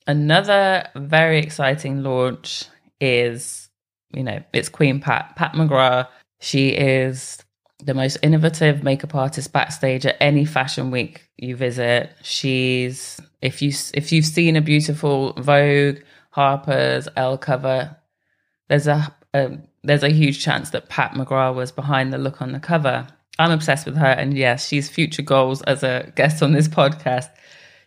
Another 0.06 0.88
very 0.94 1.38
exciting 1.38 2.02
launch 2.02 2.66
is, 3.00 3.68
you 4.12 4.22
know, 4.22 4.42
it's 4.52 4.68
Queen 4.68 5.00
Pat, 5.00 5.34
Pat 5.36 5.52
McGrath. 5.52 6.08
She 6.40 6.68
is 6.68 7.42
the 7.84 7.94
most 7.94 8.18
innovative 8.22 8.82
makeup 8.82 9.14
artist 9.14 9.52
backstage 9.52 10.06
at 10.06 10.16
any 10.20 10.44
fashion 10.44 10.90
week 10.90 11.28
you 11.36 11.56
visit. 11.56 12.12
She's 12.22 13.20
if 13.42 13.60
you 13.60 13.72
if 13.94 14.12
you've 14.12 14.24
seen 14.24 14.56
a 14.56 14.60
beautiful 14.60 15.34
Vogue, 15.34 15.98
Harper's, 16.30 17.08
Elle 17.16 17.38
cover, 17.38 17.96
there's 18.68 18.86
a, 18.86 19.14
a 19.34 19.58
there's 19.86 20.02
a 20.02 20.08
huge 20.08 20.42
chance 20.42 20.70
that 20.70 20.88
Pat 20.88 21.12
McGrath 21.12 21.54
was 21.54 21.72
behind 21.72 22.12
the 22.12 22.18
look 22.18 22.42
on 22.42 22.52
the 22.52 22.60
cover. 22.60 23.06
I'm 23.38 23.50
obsessed 23.50 23.86
with 23.86 23.96
her, 23.96 24.06
and 24.06 24.36
yes, 24.36 24.66
she's 24.66 24.88
future 24.88 25.22
goals 25.22 25.62
as 25.62 25.82
a 25.82 26.12
guest 26.16 26.42
on 26.42 26.52
this 26.52 26.68
podcast. 26.68 27.28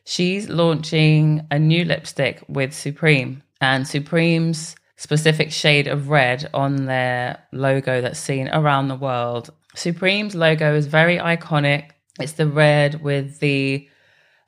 She's 0.06 0.50
launching 0.50 1.46
a 1.52 1.60
new 1.60 1.86
lipstick 1.86 2.44
with 2.48 2.74
Supreme, 2.74 3.44
and 3.62 3.88
Supreme's 3.88 4.76
specific 4.96 5.52
shade 5.52 5.88
of 5.88 6.10
red 6.10 6.50
on 6.54 6.86
their 6.86 7.42
logo 7.52 8.02
that's 8.02 8.20
seen 8.20 8.50
around 8.50 8.88
the 8.88 8.96
world. 8.96 9.50
Supreme's 9.76 10.36
logo 10.36 10.76
is 10.76 10.88
very 10.88 11.18
iconic. 11.18 11.92
It's 12.20 12.34
the 12.34 12.48
red 12.48 13.02
with 13.02 13.40
the 13.40 13.88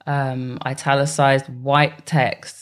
um, 0.06 0.58
italicized 0.66 1.48
white 1.48 2.06
text. 2.06 2.61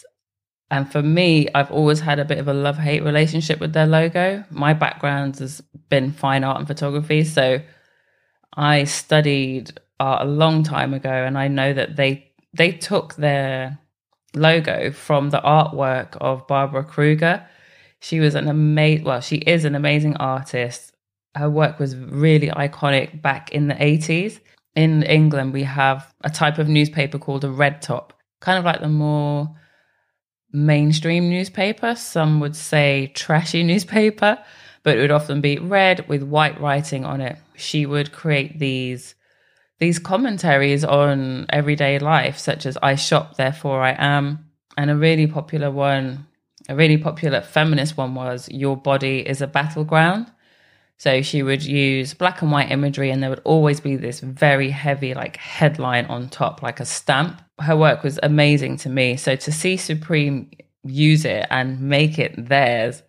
And 0.72 0.92
for 0.92 1.02
me, 1.02 1.48
I've 1.56 1.72
always 1.72 2.00
had 2.00 2.20
a 2.20 2.26
bit 2.26 2.38
of 2.38 2.48
a 2.48 2.54
love 2.54 2.78
hate 2.78 3.04
relationship 3.04 3.60
with 3.60 3.74
their 3.74 3.88
logo. 3.88 4.44
My 4.52 4.74
background 4.74 5.40
has 5.40 5.62
been 5.90 6.12
fine 6.12 6.44
art 6.44 6.60
and 6.60 6.68
photography. 6.68 7.24
So 7.24 7.62
I 8.56 8.84
studied 8.84 9.72
art 10.00 10.22
a 10.22 10.30
long 10.30 10.64
time 10.64 10.94
ago, 10.94 11.12
and 11.12 11.38
I 11.38 11.48
know 11.48 11.74
that 11.74 11.96
they 11.96 12.32
they 12.54 12.72
took 12.72 13.16
their 13.16 13.80
logo 14.36 14.92
from 14.92 15.30
the 15.30 15.42
artwork 15.42 16.16
of 16.18 16.48
Barbara 16.48 16.84
Kruger. 16.84 17.46
She 18.00 18.20
was 18.20 18.36
an 18.36 18.48
amazing, 18.48 19.06
well, 19.06 19.22
she 19.22 19.38
is 19.38 19.66
an 19.66 19.76
amazing 19.76 20.18
artist. 20.18 20.94
Her 21.36 21.50
work 21.50 21.80
was 21.80 21.96
really 21.96 22.48
iconic 22.48 23.22
back 23.22 23.52
in 23.52 23.68
the 23.68 23.76
80s. 23.76 24.40
In 24.76 25.04
England, 25.04 25.54
we 25.54 25.64
have 25.64 26.14
a 26.24 26.30
type 26.30 26.58
of 26.58 26.70
newspaper 26.70 27.20
called 27.20 27.44
a 27.44 27.50
red 27.50 27.82
top, 27.82 28.14
kind 28.40 28.58
of 28.58 28.66
like 28.66 28.82
the 28.82 28.88
more 28.88 29.54
mainstream 30.52 31.30
newspaper. 31.30 31.96
Some 31.96 32.40
would 32.40 32.56
say 32.56 33.12
trashy 33.16 33.64
newspaper, 33.64 34.38
but 34.84 34.98
it 34.98 35.02
would 35.02 35.12
often 35.12 35.42
be 35.42 35.58
red 35.58 36.08
with 36.08 36.24
white 36.24 36.60
writing 36.60 37.06
on 37.06 37.22
it. 37.22 37.38
She 37.56 37.86
would 37.86 38.12
create 38.12 38.60
these 38.60 39.16
these 39.80 39.98
commentaries 39.98 40.84
on 40.84 41.46
everyday 41.50 42.00
life, 42.00 42.38
such 42.38 42.66
as 42.66 42.78
I 42.84 42.96
shop, 42.96 43.38
therefore 43.38 43.82
I 43.82 43.96
am. 43.98 44.46
And 44.78 44.90
a 44.90 44.96
really 44.96 45.26
popular 45.26 45.72
one, 45.72 46.28
a 46.68 46.76
really 46.76 46.98
popular 46.98 47.42
feminist 47.42 47.96
one 47.96 48.14
was 48.14 48.50
Your 48.50 48.76
Body 48.76 49.20
is 49.26 49.42
a 49.42 49.48
Battleground. 49.48 50.30
So 51.00 51.22
she 51.22 51.44
would 51.44 51.64
use 51.64 52.14
black 52.14 52.42
and 52.42 52.52
white 52.52 52.72
imagery, 52.72 53.10
and 53.10 53.24
there 53.24 53.30
would 53.30 53.42
always 53.46 53.80
be 53.80 53.96
this 53.96 54.20
very 54.20 54.70
heavy, 54.70 55.14
like 55.14 55.38
headline 55.38 56.06
on 56.06 56.28
top, 56.28 56.62
like 56.62 56.82
a 56.82 56.86
stamp. 56.86 57.42
Her 57.60 57.78
work 57.78 58.04
was 58.04 58.20
amazing 58.22 58.76
to 58.78 58.90
me. 58.90 59.16
So 59.16 59.38
to 59.38 59.52
see 59.52 59.78
Supreme 59.78 60.52
use 60.84 61.24
it 61.24 61.48
and 61.50 61.80
make 61.80 62.20
it 62.20 62.50
theirs, 62.50 63.02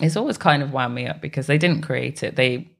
it's 0.00 0.16
always 0.16 0.38
kind 0.38 0.62
of 0.62 0.72
wound 0.72 0.94
me 0.94 1.06
up 1.06 1.20
because 1.20 1.46
they 1.46 1.58
didn't 1.58 1.82
create 1.82 2.22
it. 2.22 2.34
They 2.34 2.70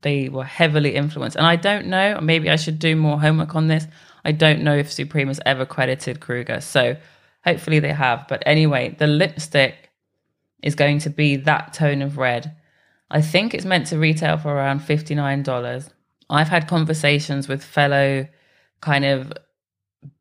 they 0.00 0.30
were 0.30 0.44
heavily 0.44 0.94
influenced. 0.94 1.36
And 1.36 1.44
I 1.44 1.56
don't 1.56 1.86
know, 1.86 2.20
maybe 2.22 2.48
I 2.48 2.56
should 2.56 2.78
do 2.78 2.96
more 2.96 3.20
homework 3.20 3.54
on 3.54 3.66
this. 3.66 3.86
I 4.24 4.32
don't 4.32 4.62
know 4.62 4.76
if 4.76 4.90
Supreme 4.90 5.28
has 5.28 5.40
ever 5.44 5.66
credited 5.66 6.20
Kruger. 6.20 6.62
So 6.62 6.96
hopefully 7.44 7.80
they 7.80 7.92
have. 7.92 8.26
But 8.28 8.42
anyway, 8.46 8.94
the 8.98 9.08
lipstick 9.08 9.90
is 10.62 10.74
going 10.74 11.00
to 11.00 11.10
be 11.10 11.36
that 11.36 11.74
tone 11.74 12.00
of 12.00 12.16
red. 12.16 12.56
I 13.10 13.20
think 13.20 13.54
it's 13.54 13.64
meant 13.64 13.86
to 13.88 13.98
retail 13.98 14.36
for 14.38 14.54
around 14.54 14.80
$59. 14.80 15.90
I've 16.28 16.48
had 16.48 16.68
conversations 16.68 17.48
with 17.48 17.64
fellow 17.64 18.28
kind 18.80 19.04
of 19.04 19.32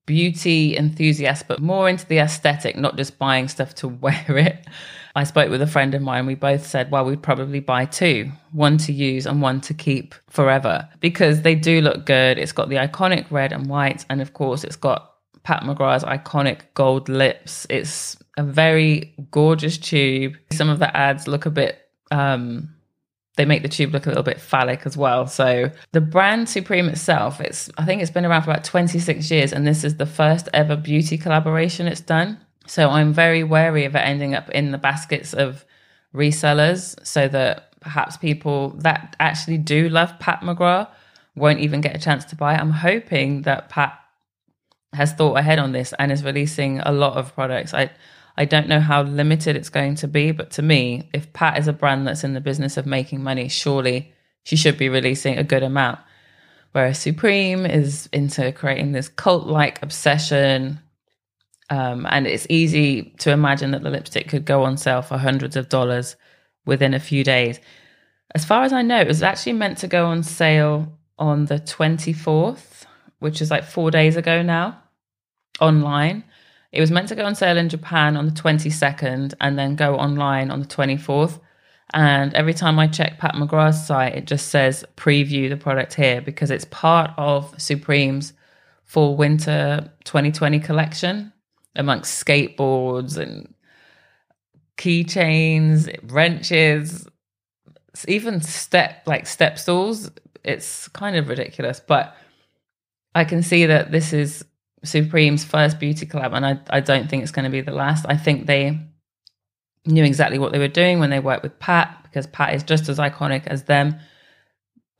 beauty 0.05 0.75
enthusiasts, 0.75 1.45
but 1.47 1.61
more 1.61 1.87
into 1.87 2.05
the 2.07 2.17
aesthetic, 2.17 2.75
not 2.75 2.97
just 2.97 3.19
buying 3.19 3.47
stuff 3.47 3.75
to 3.75 3.87
wear 4.03 4.25
it. 4.29 4.65
I 5.15 5.23
spoke 5.23 5.49
with 5.49 5.61
a 5.61 5.67
friend 5.67 5.93
of 5.95 6.01
mine. 6.01 6.25
We 6.25 6.35
both 6.35 6.65
said, 6.65 6.91
well, 6.91 7.05
we'd 7.05 7.21
probably 7.21 7.59
buy 7.59 7.85
two 7.85 8.31
one 8.51 8.77
to 8.79 8.93
use 8.93 9.25
and 9.25 9.41
one 9.41 9.61
to 9.61 9.73
keep 9.73 10.15
forever 10.29 10.87
because 10.99 11.41
they 11.41 11.55
do 11.55 11.81
look 11.81 12.05
good. 12.05 12.37
It's 12.37 12.51
got 12.51 12.69
the 12.69 12.77
iconic 12.77 13.29
red 13.29 13.51
and 13.51 13.67
white. 13.67 14.05
And 14.09 14.21
of 14.21 14.33
course, 14.33 14.63
it's 14.63 14.75
got 14.75 15.13
Pat 15.43 15.63
McGrath's 15.63 16.03
iconic 16.03 16.61
gold 16.73 17.09
lips. 17.09 17.65
It's 17.69 18.17
a 18.37 18.43
very 18.43 19.13
gorgeous 19.31 19.77
tube. 19.77 20.35
Some 20.51 20.69
of 20.69 20.79
the 20.79 20.95
ads 20.95 21.27
look 21.27 21.45
a 21.45 21.51
bit, 21.51 21.79
um, 22.11 22.73
they 23.39 23.45
make 23.45 23.61
the 23.61 23.69
tube 23.69 23.93
look 23.93 24.05
a 24.05 24.09
little 24.09 24.21
bit 24.21 24.37
phallic 24.37 24.85
as 24.85 24.97
well. 24.97 25.25
So 25.25 25.71
the 25.93 26.01
brand 26.01 26.49
Supreme 26.49 26.89
itself, 26.89 27.39
it's 27.39 27.69
I 27.77 27.85
think 27.85 28.01
it's 28.01 28.11
been 28.11 28.25
around 28.25 28.41
for 28.41 28.51
about 28.51 28.65
26 28.65 29.31
years, 29.31 29.53
and 29.53 29.65
this 29.65 29.85
is 29.85 29.95
the 29.95 30.05
first 30.05 30.49
ever 30.53 30.75
beauty 30.75 31.17
collaboration 31.17 31.87
it's 31.87 32.01
done. 32.01 32.37
So 32.67 32.89
I'm 32.89 33.13
very 33.13 33.45
wary 33.45 33.85
of 33.85 33.95
it 33.95 33.99
ending 33.99 34.35
up 34.35 34.49
in 34.49 34.71
the 34.71 34.77
baskets 34.77 35.33
of 35.33 35.63
resellers 36.13 36.95
so 37.07 37.29
that 37.29 37.79
perhaps 37.79 38.17
people 38.17 38.71
that 38.79 39.15
actually 39.21 39.57
do 39.57 39.87
love 39.87 40.19
Pat 40.19 40.41
McGrath 40.41 40.89
won't 41.37 41.61
even 41.61 41.79
get 41.79 41.95
a 41.95 41.99
chance 41.99 42.25
to 42.25 42.35
buy 42.35 42.55
it. 42.55 42.59
I'm 42.59 42.71
hoping 42.71 43.43
that 43.43 43.69
Pat 43.69 43.97
has 44.91 45.13
thought 45.13 45.37
ahead 45.37 45.59
on 45.59 45.71
this 45.71 45.93
and 45.97 46.11
is 46.11 46.25
releasing 46.25 46.81
a 46.81 46.91
lot 46.91 47.15
of 47.15 47.33
products. 47.35 47.73
I 47.73 47.89
I 48.39 48.45
don't 48.45 48.69
know 48.69 48.79
how 48.79 49.03
limited 49.03 49.57
it's 49.57 49.67
going 49.67 49.95
to 49.95 50.07
be, 50.07 50.31
but 50.31 50.51
to 50.51 50.61
me, 50.61 51.09
if 51.13 51.33
Pat 51.33 51.59
is 51.59 51.67
a 51.67 51.73
brand 51.73 52.07
that's 52.07 52.23
in 52.23 52.33
the 52.33 52.39
business 52.39 52.77
of 52.77 52.85
making 52.85 53.21
money, 53.21 53.49
surely 53.49 54.13
she 54.43 54.55
should 54.55 54.77
be 54.77 54.87
releasing 54.87 55.37
a 55.37 55.43
good 55.43 55.61
amount. 55.61 55.99
Whereas 56.71 56.99
Supreme 56.99 57.65
is 57.65 58.07
into 58.13 58.53
creating 58.53 58.93
this 58.93 59.09
cult 59.09 59.47
like 59.47 59.83
obsession, 59.83 60.79
um, 61.69 62.07
and 62.09 62.27
it's 62.27 62.47
easy 62.49 63.13
to 63.19 63.31
imagine 63.31 63.71
that 63.71 63.83
the 63.83 63.89
lipstick 63.89 64.29
could 64.29 64.45
go 64.45 64.63
on 64.63 64.77
sale 64.77 65.01
for 65.01 65.17
hundreds 65.17 65.57
of 65.57 65.67
dollars 65.67 66.15
within 66.65 66.93
a 66.93 66.99
few 66.99 67.25
days. 67.25 67.59
As 68.33 68.45
far 68.45 68.63
as 68.63 68.71
I 68.71 68.83
know, 68.83 69.01
it 69.01 69.07
was 69.07 69.21
actually 69.21 69.53
meant 69.53 69.79
to 69.79 69.87
go 69.87 70.05
on 70.05 70.23
sale 70.23 70.97
on 71.17 71.47
the 71.47 71.59
24th, 71.59 72.85
which 73.19 73.41
is 73.41 73.51
like 73.51 73.65
four 73.65 73.91
days 73.91 74.15
ago 74.15 74.41
now, 74.41 74.81
online. 75.59 76.23
It 76.71 76.79
was 76.81 76.91
meant 76.91 77.07
to 77.09 77.15
go 77.15 77.25
on 77.25 77.35
sale 77.35 77.57
in 77.57 77.69
Japan 77.69 78.15
on 78.15 78.25
the 78.25 78.31
22nd 78.31 79.33
and 79.41 79.57
then 79.57 79.75
go 79.75 79.95
online 79.95 80.51
on 80.51 80.59
the 80.59 80.67
24th. 80.67 81.39
And 81.93 82.33
every 82.35 82.53
time 82.53 82.77
I 82.77 82.87
check 82.87 83.17
Pat 83.17 83.33
McGrath's 83.33 83.87
site, 83.87 84.15
it 84.15 84.25
just 84.25 84.49
says 84.49 84.85
preview 84.95 85.49
the 85.49 85.57
product 85.57 85.95
here 85.95 86.21
because 86.21 86.51
it's 86.51 86.65
part 86.65 87.11
of 87.17 87.51
Supreme's 87.57 88.33
fall 88.85 89.15
winter 89.15 89.91
2020 90.03 90.59
collection 90.59 91.33
amongst 91.75 92.23
skateboards 92.23 93.17
and 93.17 93.53
keychains, 94.77 95.93
wrenches, 96.11 97.07
even 98.07 98.41
step 98.41 99.03
like 99.07 99.25
step 99.25 99.57
stools. 99.57 100.11
It's 100.43 100.87
kind 100.89 101.15
of 101.15 101.27
ridiculous, 101.27 101.79
but 101.79 102.15
I 103.15 103.25
can 103.25 103.41
see 103.41 103.65
that 103.65 103.91
this 103.91 104.13
is 104.13 104.45
Supreme's 104.83 105.43
first 105.43 105.79
beauty 105.79 106.05
collab, 106.05 106.33
and 106.33 106.45
I, 106.45 106.59
I 106.69 106.79
don't 106.79 107.09
think 107.09 107.23
it's 107.23 107.31
going 107.31 107.45
to 107.45 107.51
be 107.51 107.61
the 107.61 107.71
last. 107.71 108.05
I 108.07 108.17
think 108.17 108.45
they 108.45 108.79
knew 109.85 110.03
exactly 110.03 110.39
what 110.39 110.51
they 110.51 110.59
were 110.59 110.67
doing 110.67 110.99
when 110.99 111.09
they 111.09 111.19
worked 111.19 111.43
with 111.43 111.59
Pat, 111.59 111.99
because 112.03 112.27
Pat 112.27 112.53
is 112.53 112.63
just 112.63 112.89
as 112.89 112.97
iconic 112.97 113.47
as 113.47 113.63
them. 113.63 113.95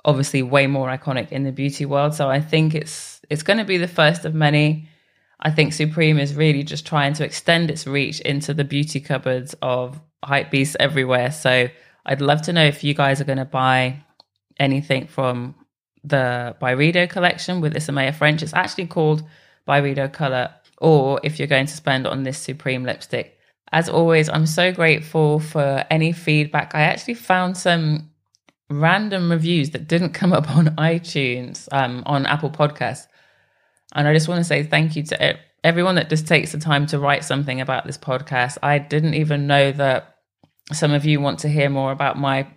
Obviously, 0.06 0.42
way 0.42 0.68
more 0.68 0.90
iconic 0.90 1.32
in 1.32 1.44
the 1.44 1.52
beauty 1.52 1.86
world. 1.86 2.14
So 2.14 2.30
I 2.30 2.42
think 2.42 2.74
it's 2.74 3.22
it's 3.30 3.44
going 3.44 3.60
to 3.60 3.66
be 3.66 3.78
the 3.78 3.88
first 3.88 4.26
of 4.26 4.34
many. 4.34 4.88
I 5.42 5.52
think 5.52 5.72
Supreme 5.72 6.20
is 6.20 6.36
really 6.36 6.64
just 6.64 6.86
trying 6.86 7.14
to 7.14 7.26
extend 7.26 7.70
its 7.72 7.88
reach 7.88 8.20
into 8.22 8.54
the 8.54 8.64
beauty 8.64 9.00
cupboards 9.00 9.56
of 9.62 10.02
hype 10.24 10.52
beasts 10.52 10.76
everywhere. 10.80 11.32
So 11.32 11.70
I'd 12.06 12.22
love 12.22 12.42
to 12.44 12.54
know 12.54 12.66
if 12.66 12.84
you 12.84 12.94
guys 12.94 13.22
are 13.22 13.26
going 13.26 13.38
to 13.38 13.46
buy 13.46 14.04
anything 14.60 15.08
from 15.08 15.56
the 16.04 16.56
Byredo 16.62 17.10
collection 17.10 17.62
with 17.62 17.76
Isamaya 17.76 18.14
French. 18.14 18.42
It's 18.42 18.54
actually 18.54 18.88
called 18.88 19.24
Byredo 19.70 20.12
Color, 20.12 20.50
or 20.80 21.20
if 21.24 21.38
you're 21.38 21.48
going 21.48 21.68
to 21.68 21.76
spend 21.76 22.08
on 22.08 22.24
this 22.24 22.40
Supreme 22.40 22.84
lipstick. 22.84 23.38
As 23.72 23.88
always, 23.88 24.30
I'm 24.30 24.48
so 24.48 24.72
grateful 24.72 25.40
for 25.40 25.86
any 25.92 26.12
feedback. 26.12 26.74
I 26.74 26.82
actually 26.82 27.14
found 27.14 27.56
some 27.56 28.10
random 28.70 29.30
reviews 29.30 29.70
that 29.72 29.88
didn't 29.88 30.14
come 30.14 30.34
up 30.34 30.50
on 30.50 30.66
iTunes, 30.78 31.68
um, 31.72 32.02
on 32.08 32.26
Apple 32.26 32.50
Podcasts. 32.50 33.06
And 33.94 34.08
I 34.08 34.14
just 34.14 34.28
want 34.28 34.40
to 34.40 34.44
say 34.44 34.64
thank 34.64 34.96
you 34.96 35.04
to 35.04 35.38
everyone 35.64 35.96
that 35.96 36.10
just 36.10 36.28
takes 36.28 36.52
the 36.52 36.60
time 36.60 36.88
to 36.88 37.00
write 37.00 37.24
something 37.24 37.62
about 37.62 37.86
this 37.86 37.98
podcast. 37.98 38.58
I 38.64 38.80
didn't 38.80 39.14
even 39.14 39.46
know 39.46 39.72
that 39.74 40.16
some 40.72 40.92
of 40.92 41.06
you 41.06 41.20
want 41.20 41.40
to 41.40 41.50
hear 41.50 41.70
more 41.70 41.92
about 41.92 42.18
my 42.18 42.48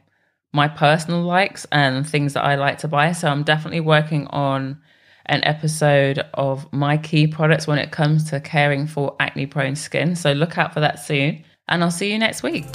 my 0.54 0.68
personal 0.68 1.22
likes 1.22 1.66
and 1.72 2.06
things 2.06 2.34
that 2.34 2.44
I 2.44 2.56
like 2.56 2.78
to 2.78 2.88
buy. 2.88 3.12
So 3.12 3.28
I'm 3.28 3.42
definitely 3.42 3.80
working 3.80 4.26
on 4.26 4.82
an 5.26 5.42
episode 5.44 6.24
of 6.34 6.70
my 6.72 6.96
key 6.96 7.26
products 7.26 7.66
when 7.66 7.78
it 7.78 7.90
comes 7.90 8.28
to 8.30 8.40
caring 8.40 8.86
for 8.86 9.16
acne 9.20 9.46
prone 9.46 9.76
skin. 9.76 10.16
So 10.16 10.32
look 10.32 10.58
out 10.58 10.72
for 10.74 10.80
that 10.80 10.98
soon. 10.98 11.44
And 11.68 11.82
I'll 11.82 11.90
see 11.90 12.12
you 12.12 12.18
next 12.18 12.42
week. 12.42 12.66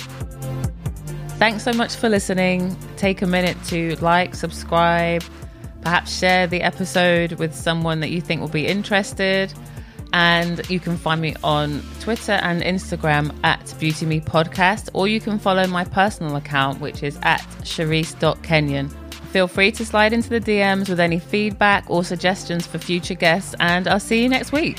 Thanks 1.40 1.64
so 1.64 1.74
much 1.74 1.96
for 1.96 2.10
listening. 2.10 2.76
Take 2.96 3.22
a 3.22 3.28
minute 3.28 3.58
to 3.66 3.96
like, 3.98 4.34
subscribe, 4.34 5.24
Perhaps 5.88 6.18
share 6.18 6.48
the 6.48 6.62
episode 6.64 7.32
with 7.40 7.56
someone 7.56 8.02
that 8.02 8.10
you 8.10 8.20
think 8.20 8.42
will 8.42 8.50
be 8.50 8.68
interested. 8.68 9.54
And 10.12 10.68
you 10.70 10.82
can 10.82 10.98
find 10.98 11.22
me 11.22 11.34
on 11.46 11.82
Twitter 12.02 12.34
and 12.34 12.62
Instagram 12.62 13.34
at 13.46 13.74
Beauty 13.80 14.06
Me 14.06 14.20
Podcast, 14.20 14.90
or 14.92 15.08
you 15.08 15.22
can 15.22 15.40
follow 15.40 15.66
my 15.66 15.86
personal 15.86 16.36
account, 16.36 16.82
which 16.82 17.04
is 17.04 17.18
at 17.24 17.40
Cherise.Kenyon. 17.64 18.90
Feel 19.32 19.48
free 19.48 19.72
to 19.74 19.86
slide 19.86 20.14
into 20.14 20.30
the 20.30 20.40
DMs 20.40 20.90
with 20.90 21.00
any 21.00 21.20
feedback 21.20 21.90
or 21.90 22.04
suggestions 22.04 22.66
for 22.66 22.80
future 22.80 23.14
guests, 23.14 23.56
and 23.60 23.88
I'll 23.88 24.00
see 24.00 24.24
you 24.24 24.30
next 24.30 24.52
week. 24.52 24.78